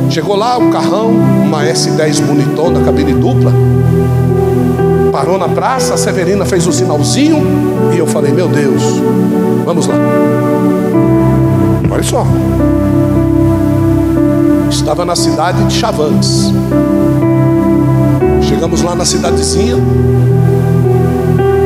[0.10, 3.52] Chegou lá o carrão, uma S10 bonitona, cabine dupla.
[5.12, 8.82] Parou na praça, a Severina fez o sinalzinho e eu falei: Meu Deus,
[9.65, 9.95] vamos lá.
[11.89, 12.26] Olha só.
[14.69, 16.51] Estava na cidade de Chavantes.
[18.41, 19.75] Chegamos lá na cidadezinha.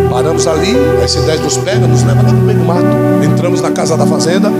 [0.09, 2.85] Paramos ali, a S10 nos pega, nos leva lá no meio do mato.
[3.23, 4.51] Entramos na casa da fazenda.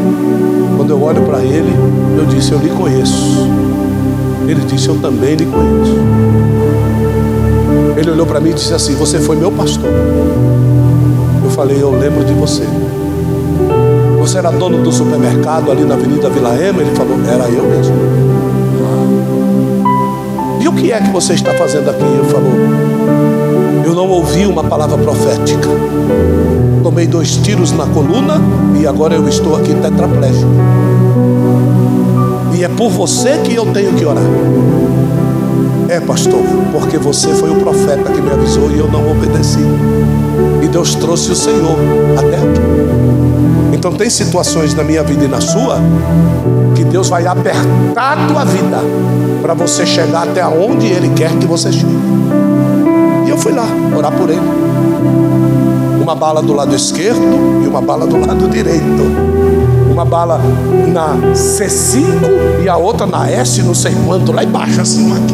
[0.78, 1.72] Quando eu olho para ele,
[2.18, 3.48] eu disse: Eu lhe conheço.
[4.48, 5.98] Ele disse: Eu também lhe conheço.
[7.98, 9.90] Ele olhou para mim e disse assim: Você foi meu pastor.
[11.44, 12.64] Eu falei: Eu lembro de você.
[14.20, 16.82] Você era dono do supermercado ali na Avenida Vila Ema?
[16.82, 18.21] Ele falou: Era eu mesmo.
[20.72, 22.04] O que é que você está fazendo aqui?
[22.04, 22.54] Ele falou:
[23.86, 25.68] Eu não ouvi uma palavra profética.
[26.82, 28.42] Tomei dois tiros na coluna
[28.80, 30.50] e agora eu estou aqui tetraplégico.
[32.56, 34.24] E é por você que eu tenho que orar.
[35.90, 39.60] É, pastor, porque você foi o profeta que me avisou e eu não obedeci.
[40.64, 41.78] E Deus trouxe o Senhor
[42.18, 43.31] até aqui.
[43.82, 45.80] Então tem situações na minha vida e na sua
[46.76, 48.78] que Deus vai apertar a tua vida
[49.42, 51.88] para você chegar até onde Ele quer que você chegue.
[53.26, 53.66] E eu fui lá
[53.98, 54.40] orar por ele.
[56.00, 59.02] Uma bala do lado esquerdo e uma bala do lado direito
[59.90, 60.40] uma bala
[60.88, 65.34] na C5 e a outra na S, não sei quanto, lá embaixo, assim, aqui.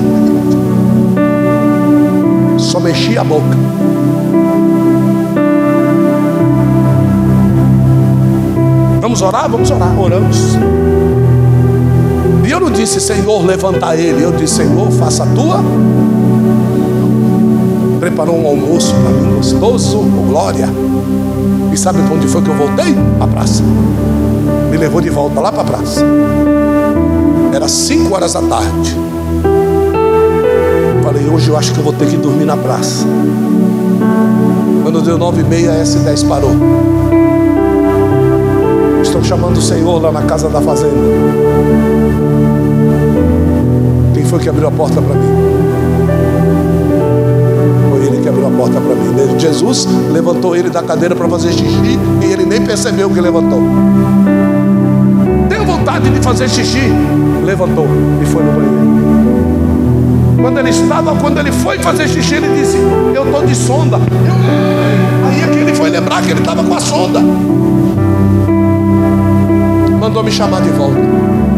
[2.57, 3.57] Só mexi a boca.
[9.17, 9.49] Vamos orar?
[9.49, 9.99] Vamos orar.
[9.99, 10.37] Oramos.
[12.45, 14.23] E eu não disse, Senhor, levanta ele.
[14.23, 15.59] Eu disse, Senhor, faça a tua.
[17.99, 20.69] Preparou um almoço para mim gostoso, glória.
[21.73, 22.95] E sabe para onde foi que eu voltei?
[23.19, 23.63] A praça.
[24.69, 26.05] Me levou de volta lá para a praça.
[27.51, 28.95] Era cinco horas da tarde.
[31.03, 33.03] Falei, hoje eu acho que eu vou ter que dormir na praça.
[34.83, 37.26] Quando deu nove e meia, a S10 parou.
[39.07, 40.93] Estou chamando o Senhor lá na casa da fazenda.
[44.13, 45.27] Quem foi que abriu a porta para mim?
[47.89, 49.39] Foi ele que abriu a porta para mim.
[49.39, 53.61] Jesus levantou ele da cadeira para fazer xixi e ele nem percebeu que levantou.
[55.47, 56.91] Deu vontade de fazer xixi,
[57.45, 57.87] levantou
[58.21, 58.87] e foi no banheiro.
[60.41, 62.77] Quando ele estava, quando ele foi fazer xixi, ele disse:
[63.15, 63.95] Eu estou de sonda.
[63.97, 65.29] Eu...
[65.29, 67.21] Aí é que ele foi lembrar que ele estava com a sonda
[69.97, 70.97] mandou me chamar de volta.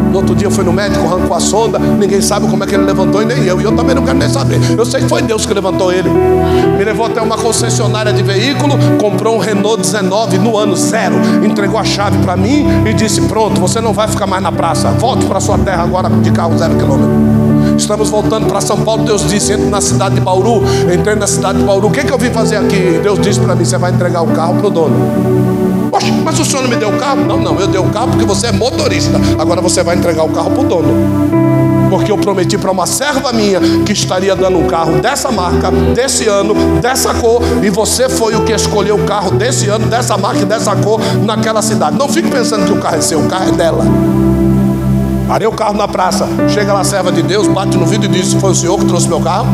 [0.10, 2.74] No outro dia eu fui no médico, arrancou a sonda, ninguém sabe como é que
[2.74, 3.62] ele levantou e nem eu.
[3.62, 4.60] E eu também não quero nem saber.
[4.76, 6.10] Eu sei que foi Deus que levantou ele.
[6.10, 11.80] Me levou até uma concessionária de veículo, comprou um Renault 19 no ano zero, entregou
[11.80, 14.90] a chave para mim e disse: Pronto, você não vai ficar mais na praça.
[14.90, 17.78] Volte para sua terra agora de carro zero quilômetro.
[17.78, 19.04] Estamos voltando para São Paulo.
[19.04, 20.64] Deus disse: entre na cidade de Bauru.
[20.92, 21.88] Entrei na cidade de Bauru.
[21.88, 23.00] O que, que eu vim fazer aqui?
[23.04, 25.89] Deus disse para mim: Você vai entregar o carro para o dono.
[26.00, 27.26] Poxa, mas o senhor não me deu o carro?
[27.26, 29.20] Não, não, eu dei o carro porque você é motorista.
[29.38, 31.90] Agora você vai entregar o carro para o dono.
[31.90, 36.28] Porque eu prometi para uma serva minha que estaria dando um carro dessa marca, desse
[36.28, 40.42] ano, dessa cor, e você foi o que escolheu o carro desse ano, dessa marca
[40.44, 41.98] e dessa cor naquela cidade.
[41.98, 43.84] Não fique pensando que o carro é seu, o carro é dela.
[45.28, 46.28] Parei o carro na praça.
[46.48, 48.86] Chega lá a serva de Deus, bate no vidro e diz: Foi o senhor que
[48.86, 49.48] trouxe meu carro?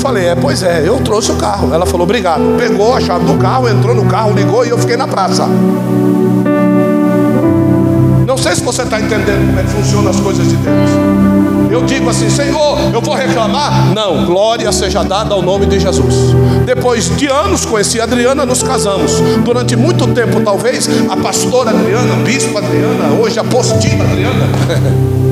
[0.00, 1.72] Falei, é, pois é, eu trouxe o carro.
[1.72, 2.56] Ela falou, obrigado.
[2.58, 5.46] Pegou a chave do carro, entrou no carro, ligou e eu fiquei na praça.
[8.26, 10.90] Não sei se você está entendendo como é que funcionam as coisas de Deus.
[11.70, 13.94] Eu digo assim, Senhor, eu vou reclamar?
[13.94, 16.34] Não, glória seja dada ao nome de Jesus.
[16.64, 19.20] Depois de anos conheci a Adriana, nos casamos.
[19.44, 24.48] Durante muito tempo, talvez, a pastora Adriana, a bispa Adriana, hoje a apostila Adriana.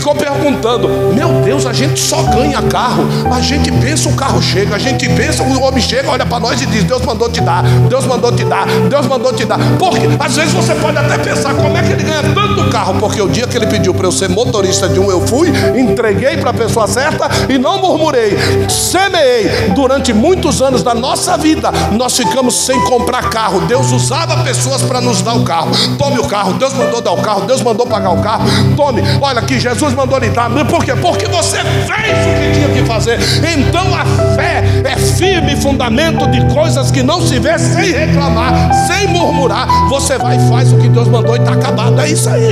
[0.00, 3.04] ficou perguntando: Meu Deus, a gente só ganha carro.
[3.32, 4.74] A gente pensa, o carro chega.
[4.74, 7.62] A gente pensa, o homem chega, olha para nós e diz: Deus mandou te dar,
[7.88, 9.58] Deus mandou te dar, Deus mandou te dar.
[9.78, 12.94] Porque às vezes você pode até pensar: como é que ele ganha tanto carro?
[12.98, 16.36] Porque o dia que ele pediu para eu ser motorista de um, eu fui, entreguei
[16.36, 18.36] para a pessoa certa e não murmurei.
[18.68, 19.70] Semeei.
[19.74, 23.60] Durante muitos anos da nossa vida, nós ficamos sem comprar carro.
[23.62, 25.70] Deus usava pessoas para nos dar o carro.
[25.96, 28.44] Tome o carro, Deus mandou dar o carro, Deus mandou pagar o carro.
[28.76, 30.50] Tome, olha que Jesus mandou lhe dá.
[30.68, 30.94] Por quê?
[30.94, 33.18] Porque você fez o que tinha que fazer.
[33.56, 34.04] Então a
[34.34, 39.66] fé é firme fundamento de coisas que não se vê sem reclamar, sem murmurar.
[39.88, 42.00] Você vai e faz o que Deus mandou e está acabado.
[42.00, 42.49] É isso aí,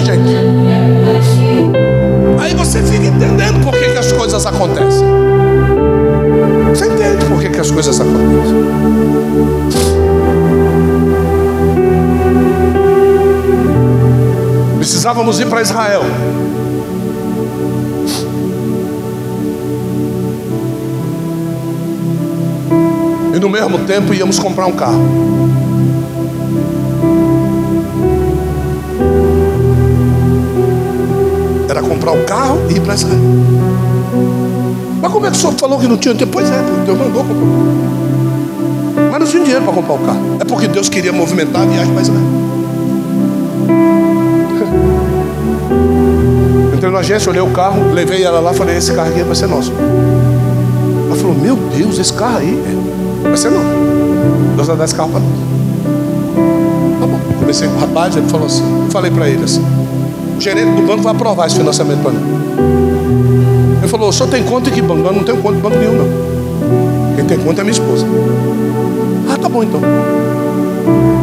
[2.38, 5.06] Aí você fica entendendo por que, que as coisas acontecem.
[6.70, 8.68] Você entende por que, que as coisas acontecem.
[14.76, 16.02] Precisávamos ir para Israel.
[23.34, 25.67] E no mesmo tempo íamos comprar um carro.
[32.08, 33.18] Comprar o um carro e ir para Israel.
[35.00, 36.32] Mas como é que o senhor falou que não tinha dinheiro?
[36.32, 37.46] Pois é, Deus mandou comprar.
[39.10, 40.36] Mas não tinha dinheiro para comprar o carro.
[40.40, 42.20] É porque Deus queria movimentar a viagem para Israel.
[46.76, 49.46] Entrei na agência, olhei o carro, levei ela lá, falei, esse carro aqui vai ser
[49.46, 49.72] nosso.
[51.06, 52.62] Ela falou, meu Deus, esse carro aí
[53.22, 53.66] vai ser nosso.
[54.56, 55.30] Deus vai dar esse carro para nós.
[57.00, 57.18] Tá bom.
[57.38, 59.64] Comecei com o rapaz, ele falou assim, falei para ele assim,
[60.38, 62.22] o gerente do banco vai aprovar esse financiamento para mim.
[63.78, 65.06] Ele falou, o senhor tem conta em que banco?
[65.06, 67.16] Eu não tenho conta em banco nenhum, não.
[67.16, 68.06] Quem tem conta é minha esposa.
[69.28, 69.80] Ah, tá bom então.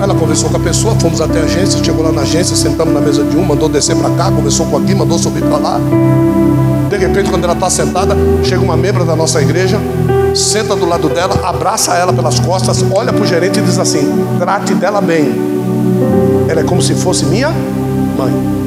[0.03, 2.99] Ela conversou com a pessoa, fomos até a agência, chegou lá na agência, sentamos na
[2.99, 5.79] mesa de um, mandou descer para cá, conversou com aqui, mandou subir para lá.
[6.89, 9.79] De repente, quando ela está sentada, chega uma membro da nossa igreja,
[10.33, 14.11] senta do lado dela, abraça ela pelas costas, olha para o gerente e diz assim:
[14.37, 15.33] trate dela bem.
[16.49, 17.49] Ela é como se fosse minha
[18.17, 18.64] mãe.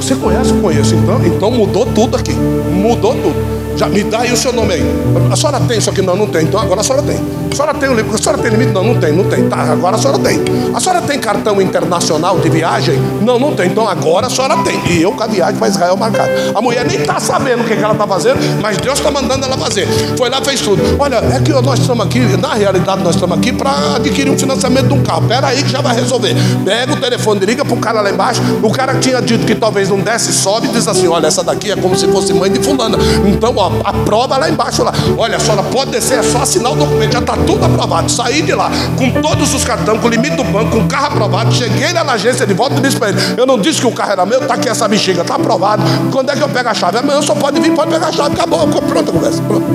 [0.00, 0.50] Você conhece?
[0.50, 0.94] Eu conheço.
[0.94, 2.32] Então, então mudou tudo aqui.
[2.32, 3.34] Mudou tudo.
[3.76, 4.82] Já me dá aí o seu nome aí.
[5.30, 6.02] A senhora tem isso aqui?
[6.02, 6.44] Não, não tem.
[6.44, 7.16] Então agora a senhora tem.
[7.50, 8.14] A senhora tem o livro?
[8.14, 8.72] A senhora tem limite?
[8.72, 9.48] Não, não tem, não tem.
[9.48, 10.40] Tá, agora a senhora tem.
[10.74, 12.96] A senhora tem cartão internacional de viagem?
[13.22, 13.70] Não, não tem.
[13.70, 14.80] Então agora a senhora tem.
[14.90, 16.30] E eu com a viagem para Israel marcada.
[16.54, 19.44] A mulher nem está sabendo o que, que ela está fazendo, mas Deus está mandando
[19.44, 19.86] ela fazer.
[20.16, 20.82] Foi lá, fez tudo.
[20.98, 24.88] Olha, é que nós estamos aqui, na realidade nós estamos aqui para adquirir um financiamento
[24.88, 25.26] de um carro.
[25.26, 26.34] Pera aí que já vai resolver.
[26.64, 28.40] Pega o telefone, liga para o cara lá embaixo.
[28.62, 31.70] O cara tinha dito que talvez não desse, sobe e diz assim: olha, essa daqui
[31.70, 32.98] é como se fosse mãe de fulana.
[33.26, 34.92] Então, ó, a prova lá embaixo lá.
[35.16, 38.10] Olha, a senhora pode descer, é só assinar o documento, já está tudo aprovado.
[38.10, 41.06] Saí de lá com todos os cartões, com o limite do banco, com o carro
[41.06, 41.52] aprovado.
[41.54, 43.92] Cheguei lá na agência de volta e disse para ele: Eu não disse que o
[43.92, 45.82] carro era meu, tá aqui essa bexiga, tá aprovado.
[46.12, 46.98] Quando é que eu pego a chave?
[46.98, 48.34] Amanhã só pode vir, pode pegar a chave.
[48.34, 49.42] Acabou, pronto a conversa.
[49.42, 49.66] Pronto.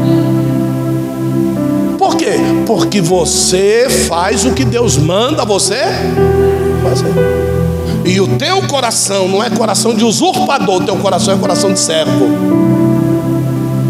[1.97, 2.33] Por quê?
[2.65, 5.81] Porque você faz o que Deus manda você
[6.83, 7.13] fazer.
[8.05, 11.79] E o teu coração não é coração de usurpador, o teu coração é coração de
[11.79, 12.62] servo.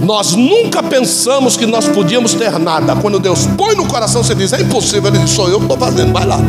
[0.04, 2.96] Nós nunca pensamos que nós podíamos ter nada.
[2.98, 5.10] Quando Deus põe no coração, você diz: É impossível.
[5.10, 6.40] Ele diz: Sou eu que estou fazendo, vai lá.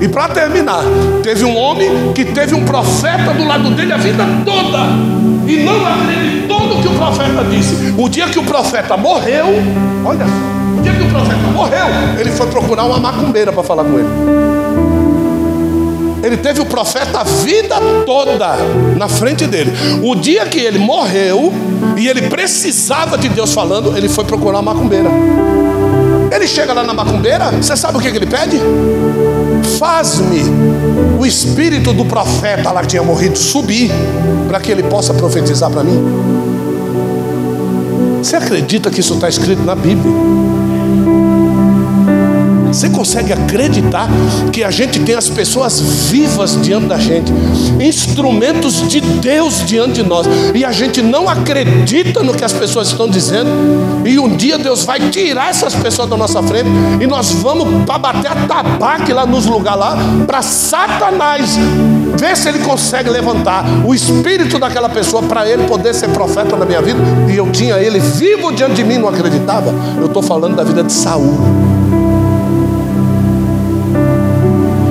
[0.00, 0.82] E para terminar,
[1.22, 4.78] teve um homem que teve um profeta do lado dele a vida toda
[5.46, 7.94] e não acreditou no que o profeta disse.
[7.96, 9.46] O dia que o profeta morreu,
[10.04, 10.26] olha,
[10.76, 11.86] o dia que o profeta morreu,
[12.18, 14.65] ele foi procurar uma macumbeira para falar com ele.
[16.26, 18.56] Ele teve o profeta a vida toda
[18.96, 19.72] na frente dele.
[20.02, 21.52] O dia que ele morreu
[21.96, 25.08] e ele precisava de Deus falando, ele foi procurar uma macumbeira.
[26.34, 28.58] Ele chega lá na macumbeira, você sabe o que, que ele pede?
[29.78, 30.42] Faz-me
[31.16, 33.92] o espírito do profeta lá que tinha morrido subir,
[34.48, 36.02] para que ele possa profetizar para mim.
[38.18, 40.12] Você acredita que isso está escrito na Bíblia?
[42.76, 44.06] Você consegue acreditar
[44.52, 47.32] que a gente tem as pessoas vivas diante da gente,
[47.80, 52.88] instrumentos de Deus diante de nós, e a gente não acredita no que as pessoas
[52.88, 53.48] estão dizendo,
[54.04, 56.68] e um dia Deus vai tirar essas pessoas da nossa frente,
[57.00, 59.96] e nós vamos para bater a tabaque lá nos lugares lá,
[60.26, 61.56] para Satanás
[62.18, 66.66] ver se ele consegue levantar o espírito daquela pessoa para ele poder ser profeta na
[66.66, 69.74] minha vida, e eu tinha ele vivo diante de mim, não acreditava.
[69.96, 71.65] Eu estou falando da vida de Saul.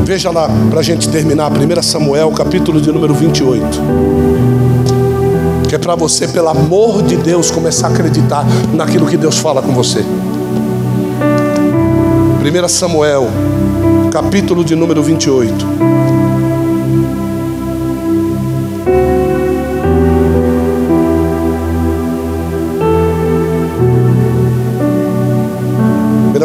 [0.06, 3.66] Veja lá, para a gente terminar, 1 Samuel, capítulo de número 28.
[5.68, 9.64] Que é para você, pelo amor de Deus, começar a acreditar naquilo que Deus fala
[9.64, 10.06] com você.
[12.40, 13.28] 1 Samuel,
[14.12, 15.66] capítulo de número 28.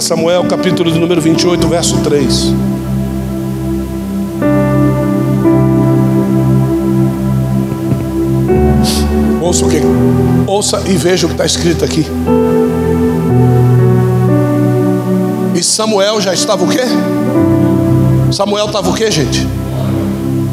[0.01, 2.70] Samuel, capítulo de número 28, verso 3.
[9.51, 9.83] Ouça o que?
[10.47, 12.07] Ouça e veja o que está escrito aqui.
[15.57, 16.83] E Samuel já estava o quê?
[18.31, 19.45] Samuel estava o quê, gente?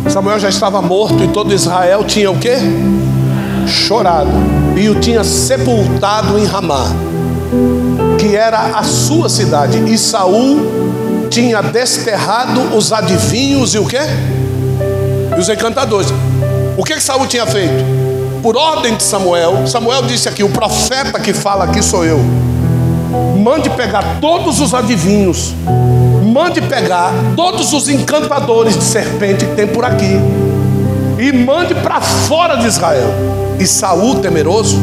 [0.09, 2.55] Samuel já estava morto e todo Israel tinha o quê?
[3.67, 4.31] Chorado.
[4.75, 6.87] E o tinha sepultado em Ramá,
[8.17, 9.77] que era a sua cidade.
[9.93, 14.01] E Saul tinha desterrado os adivinhos e o quê?
[15.37, 16.11] E os encantadores.
[16.75, 18.07] O que, que Saul tinha feito?
[18.47, 22.17] Por ordem de Samuel, Samuel disse aqui: o profeta que fala aqui sou eu.
[23.37, 25.53] Mande pegar todos os adivinhos,
[26.23, 30.13] mande pegar todos os encantadores de serpente que tem por aqui,
[31.19, 33.09] e mande para fora de Israel.
[33.59, 34.77] E Saul, temeroso,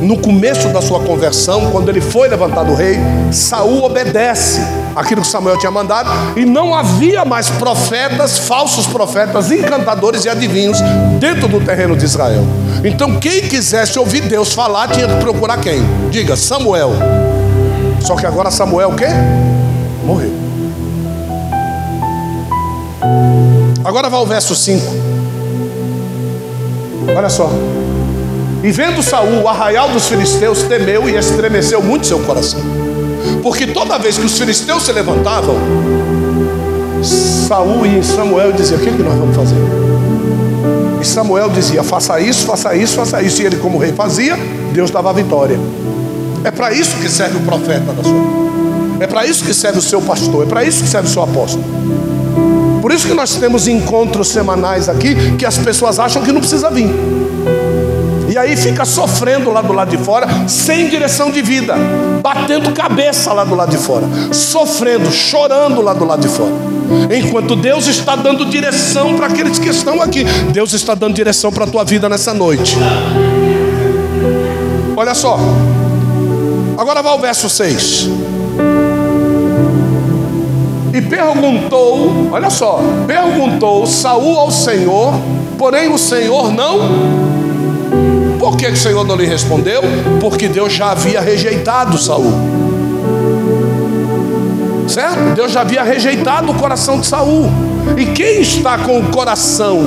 [0.00, 2.98] no começo da sua conversão, quando ele foi levantado rei,
[3.30, 4.60] Saul obedece
[4.96, 10.78] aquilo que Samuel tinha mandado, e não havia mais profetas, falsos profetas, encantadores e adivinhos
[11.18, 12.44] dentro do terreno de Israel.
[12.84, 15.82] Então, quem quisesse ouvir Deus falar tinha que procurar quem?
[16.10, 16.92] Diga, Samuel.
[18.00, 19.06] Só que agora Samuel o quê?
[20.04, 20.32] Morreu.
[23.84, 24.84] Agora vai ao verso 5.
[27.16, 27.50] Olha só.
[28.62, 32.60] E vendo Saul o arraial dos filisteus, temeu e estremeceu muito seu coração.
[33.42, 35.56] Porque toda vez que os filisteus se levantavam,
[37.02, 39.56] Saul e Samuel diziam: O que, é que nós vamos fazer?
[41.00, 43.40] E Samuel dizia: Faça isso, faça isso, faça isso.
[43.40, 44.36] E ele, como rei, fazia,
[44.72, 45.58] Deus dava a vitória.
[46.44, 49.04] É para isso que serve o profeta da sua vida.
[49.04, 50.44] É para isso que serve o seu pastor.
[50.44, 51.64] É para isso que serve o seu apóstolo.
[52.82, 56.70] Por isso que nós temos encontros semanais aqui que as pessoas acham que não precisa
[56.70, 56.90] vir.
[58.30, 61.74] E aí fica sofrendo lá do lado de fora, sem direção de vida,
[62.22, 66.52] batendo cabeça lá do lado de fora, sofrendo, chorando lá do lado de fora.
[67.12, 70.22] Enquanto Deus está dando direção para aqueles que estão aqui,
[70.52, 72.76] Deus está dando direção para a tua vida nessa noite.
[74.96, 75.36] Olha só,
[76.78, 78.10] agora vai ao verso 6.
[80.94, 85.14] E perguntou, olha só, perguntou Saul ao Senhor,
[85.58, 87.29] porém o Senhor não
[88.40, 89.82] por que o Senhor não lhe respondeu?
[90.18, 92.32] Porque Deus já havia rejeitado Saul.
[94.88, 95.34] Certo?
[95.36, 97.50] Deus já havia rejeitado o coração de Saul.
[97.98, 99.78] E quem está com o coração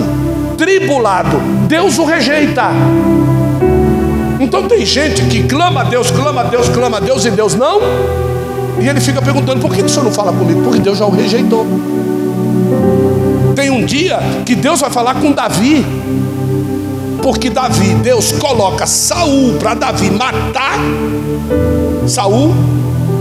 [0.55, 2.69] tribulado, Deus o rejeita.
[4.39, 7.55] Então tem gente que clama a Deus, clama a Deus, clama a Deus e Deus
[7.55, 7.81] não.
[8.79, 10.61] E ele fica perguntando: por que o senhor não fala comigo?
[10.61, 11.65] Porque Deus já o rejeitou.
[13.55, 15.83] Tem um dia que Deus vai falar com Davi
[17.23, 20.77] porque Davi, Deus coloca Saul para Davi matar
[22.05, 22.53] Saul,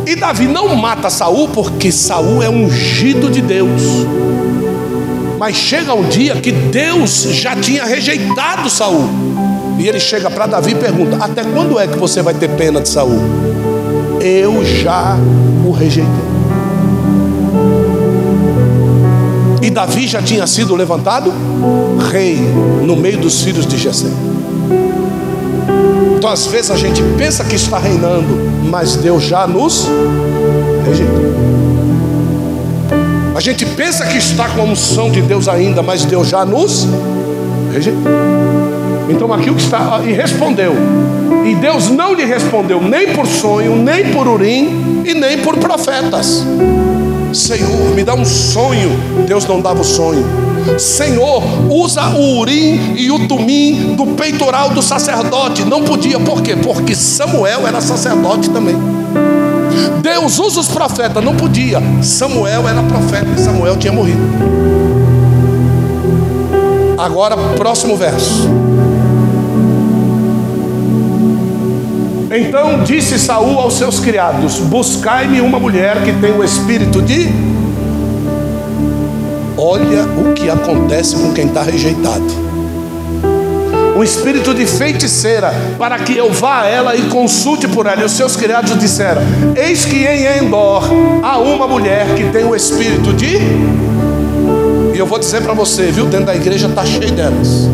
[0.04, 3.82] e Davi não mata Saul porque Saul é ungido de Deus.
[5.38, 9.08] Mas chega um dia que Deus já tinha rejeitado Saul.
[9.78, 12.80] E ele chega para Davi e pergunta: Até quando é que você vai ter pena
[12.80, 13.20] de Saul?
[14.20, 15.16] Eu já
[15.64, 16.31] o rejeitei.
[19.62, 21.32] E Davi já tinha sido levantado
[22.10, 22.36] rei
[22.82, 24.08] no meio dos filhos de Jessé.
[26.16, 28.26] Então às vezes a gente pensa que está reinando,
[28.68, 29.88] mas Deus já nos
[30.84, 31.32] rejeitou.
[33.34, 36.86] A gente pensa que está com a unção de Deus ainda, mas Deus já nos
[37.72, 38.12] rejeitou.
[39.08, 40.74] Então aqui o que está e respondeu.
[41.44, 46.44] E Deus não lhe respondeu nem por sonho, nem por urim e nem por profetas.
[47.34, 48.90] Senhor, me dá um sonho.
[49.26, 50.24] Deus não dava o sonho.
[50.78, 55.64] Senhor, usa o urim e o tumim do peitoral do sacerdote.
[55.64, 56.56] Não podia, por quê?
[56.56, 58.76] Porque Samuel era sacerdote também.
[60.02, 61.80] Deus usa os profetas, não podia.
[62.02, 64.20] Samuel era profeta e Samuel tinha morrido.
[66.98, 68.48] Agora, próximo verso.
[72.34, 77.28] Então disse Saul aos seus criados: Buscai-me uma mulher que tem o espírito de.
[79.56, 82.24] Olha o que acontece com quem está rejeitado.
[83.94, 88.00] Um espírito de feiticeira, para que eu vá a ela e consulte por ela.
[88.00, 89.20] E os seus criados disseram:
[89.54, 90.84] Eis que em Endor
[91.22, 93.36] há uma mulher que tem o espírito de.
[94.94, 96.06] E eu vou dizer para você, viu?
[96.06, 97.68] Dentro da igreja está cheio delas.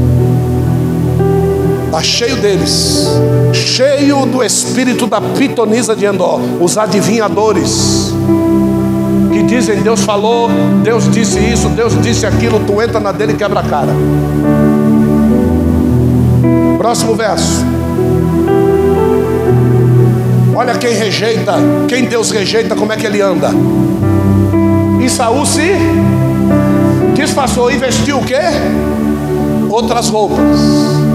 [1.88, 3.08] Está cheio deles,
[3.50, 8.12] cheio do espírito da pitonisa de Endor, os adivinhadores,
[9.32, 10.50] que dizem: Deus falou,
[10.84, 13.94] Deus disse isso, Deus disse aquilo, tu entra na dele e quebra a cara.
[16.76, 17.64] Próximo verso.
[20.54, 21.54] Olha quem rejeita,
[21.88, 23.48] quem Deus rejeita, como é que ele anda.
[25.00, 25.72] E Saul se
[27.14, 28.42] disfarçou e vestiu o quê?
[29.70, 31.07] Outras roupas.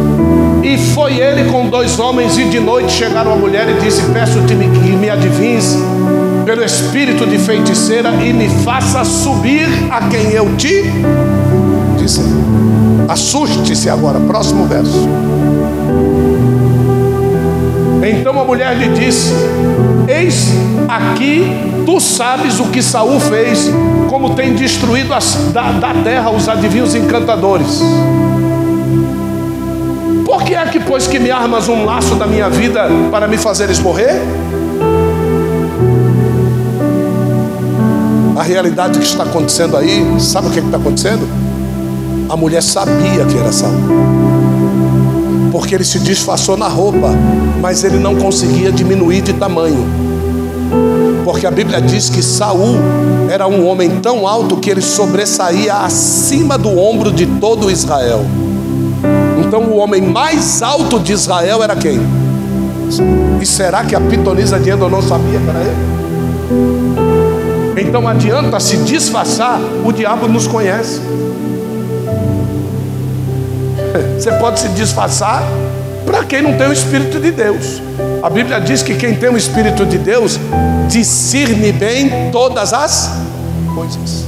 [0.64, 4.56] E foi ele com dois homens, e de noite chegaram a mulher e disse: Peço-te
[4.56, 5.78] que me adivinhes
[6.46, 10.84] pelo espírito de feiticeira e me faça subir a quem eu te
[11.98, 12.24] dizer.
[13.10, 15.08] Assuste-se agora, próximo verso.
[18.06, 19.34] Então a mulher lhe disse:
[20.08, 20.48] Eis
[20.88, 21.46] aqui
[21.86, 23.70] tu sabes o que Saul fez,
[24.10, 27.82] como tem destruído as, da, da terra os adivinhos encantadores.
[30.74, 34.20] Que é pois, que me armas um laço da minha vida para me fazeres morrer?
[38.36, 41.30] A realidade que está acontecendo aí, sabe o que está acontecendo?
[42.28, 43.72] A mulher sabia que era Saul
[45.52, 47.12] porque ele se disfarçou na roupa,
[47.62, 49.86] mas ele não conseguia diminuir de tamanho.
[51.24, 52.80] Porque a Bíblia diz que Saul
[53.30, 58.26] era um homem tão alto que ele sobressaía acima do ombro de todo Israel.
[59.54, 62.02] Então o homem mais alto de Israel era quem?
[63.40, 65.76] E será que a pitonisa de Endor não sabia que era ele?
[67.88, 71.00] Então adianta se disfarçar, o diabo nos conhece.
[74.18, 75.44] Você pode se disfarçar
[76.04, 77.80] para quem não tem o Espírito de Deus.
[78.24, 80.40] A Bíblia diz que quem tem o Espírito de Deus
[80.88, 83.12] discerne bem todas as
[83.76, 84.26] coisas.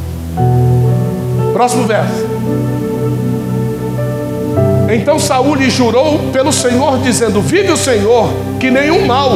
[1.52, 2.35] Próximo verso.
[4.90, 8.30] Então Saul lhe jurou pelo Senhor, dizendo: Vive o Senhor,
[8.60, 9.32] que nenhum mal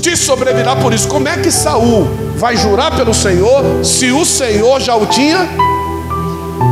[0.00, 1.06] te sobrevirá por isso.
[1.08, 5.48] Como é que Saul vai jurar pelo Senhor se o Senhor já o tinha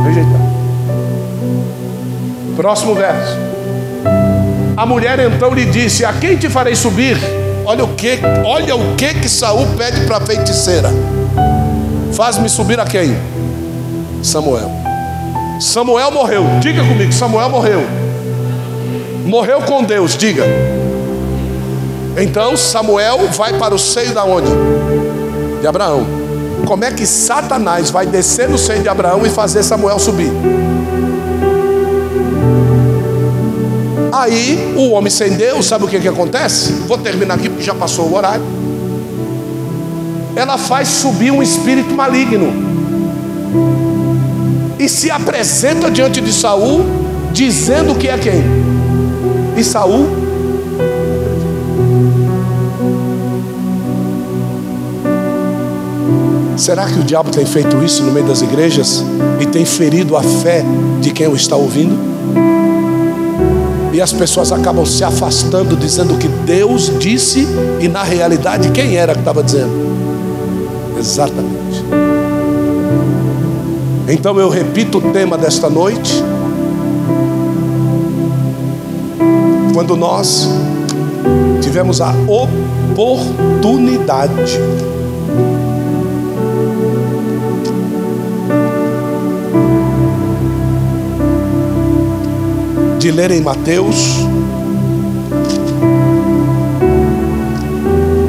[0.03, 0.51] rejeitado?
[2.55, 3.37] Próximo verso.
[4.75, 7.17] A mulher então lhe disse: A quem te farei subir?
[7.63, 10.89] Olha o que, olha o que que Saul pede para a feiticeira.
[12.13, 13.15] Faz-me subir a quem?
[14.23, 14.80] Samuel.
[15.61, 16.43] Samuel morreu.
[16.59, 17.83] Diga comigo, Samuel morreu.
[19.23, 20.43] Morreu com Deus, diga.
[22.17, 24.49] Então Samuel vai para o seio da onde?
[25.61, 26.03] De Abraão.
[26.65, 30.31] Como é que Satanás vai descer no seio de Abraão e fazer Samuel subir?
[34.11, 36.71] Aí o homem sem Deus, sabe o que, que acontece?
[36.87, 38.43] Vou terminar aqui porque já passou o horário.
[40.35, 43.90] Ela faz subir um espírito maligno
[44.81, 46.83] e se apresenta diante de Saul,
[47.31, 48.43] dizendo que é quem?
[49.55, 50.07] E Saul
[56.57, 59.03] Será que o diabo tem feito isso no meio das igrejas
[59.39, 60.63] e tem ferido a fé
[60.99, 61.95] de quem o está ouvindo?
[63.93, 67.47] E as pessoas acabam se afastando, dizendo que Deus disse,
[67.79, 69.71] e na realidade quem era que estava dizendo?
[70.97, 71.60] Exatamente.
[74.07, 76.23] Então eu repito o tema desta noite.
[79.73, 80.49] Quando nós
[81.61, 84.59] tivemos a oportunidade
[92.99, 94.17] de ler em Mateus,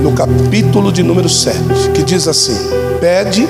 [0.00, 2.56] no capítulo de número 7, que diz assim:
[3.00, 3.46] Pede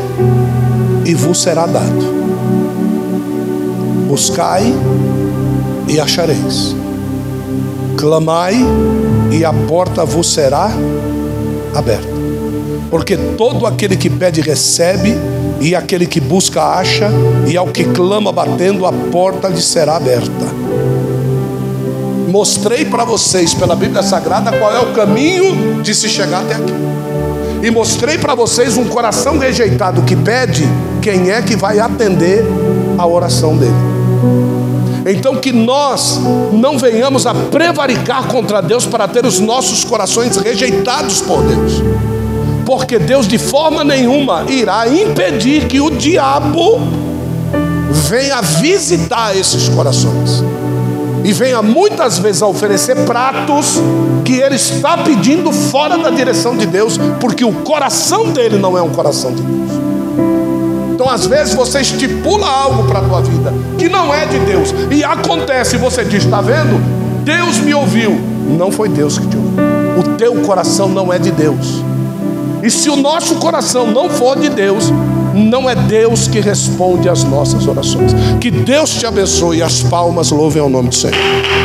[1.04, 2.14] e vos será dado,
[4.08, 4.72] buscai
[5.88, 6.74] e achareis,
[7.96, 8.56] clamai
[9.30, 10.70] e a porta vos será
[11.74, 12.12] aberta.
[12.90, 15.16] Porque todo aquele que pede recebe,
[15.60, 17.10] e aquele que busca acha,
[17.46, 20.62] e ao que clama batendo, a porta lhe será aberta
[22.32, 26.72] mostrei para vocês pela Bíblia Sagrada qual é o caminho de se chegar até aqui.
[27.62, 30.68] E mostrei para vocês um coração rejeitado que pede
[31.00, 32.44] quem é que vai atender
[32.98, 33.72] a oração dele.
[35.06, 36.18] Então que nós
[36.52, 41.82] não venhamos a prevaricar contra Deus para ter os nossos corações rejeitados por Deus.
[42.66, 46.80] Porque Deus de forma nenhuma irá impedir que o diabo
[48.08, 50.42] venha visitar esses corações
[51.24, 53.80] e venha muitas vezes a oferecer pratos
[54.24, 58.82] que ele está pedindo fora da direção de Deus, porque o coração dele não é
[58.82, 59.70] um coração de Deus.
[60.94, 64.72] Então, às vezes, você estipula algo para a tua vida que não é de Deus,
[64.90, 66.80] e acontece, você diz: está vendo?
[67.24, 68.20] Deus me ouviu.
[68.58, 69.52] Não foi Deus que te ouviu.
[69.98, 71.82] O teu coração não é de Deus.
[72.62, 74.92] E se o nosso coração não for de Deus,
[75.34, 78.12] não é Deus que responde às nossas orações.
[78.40, 81.16] Que Deus te abençoe e as palmas louvem ao nome do Senhor.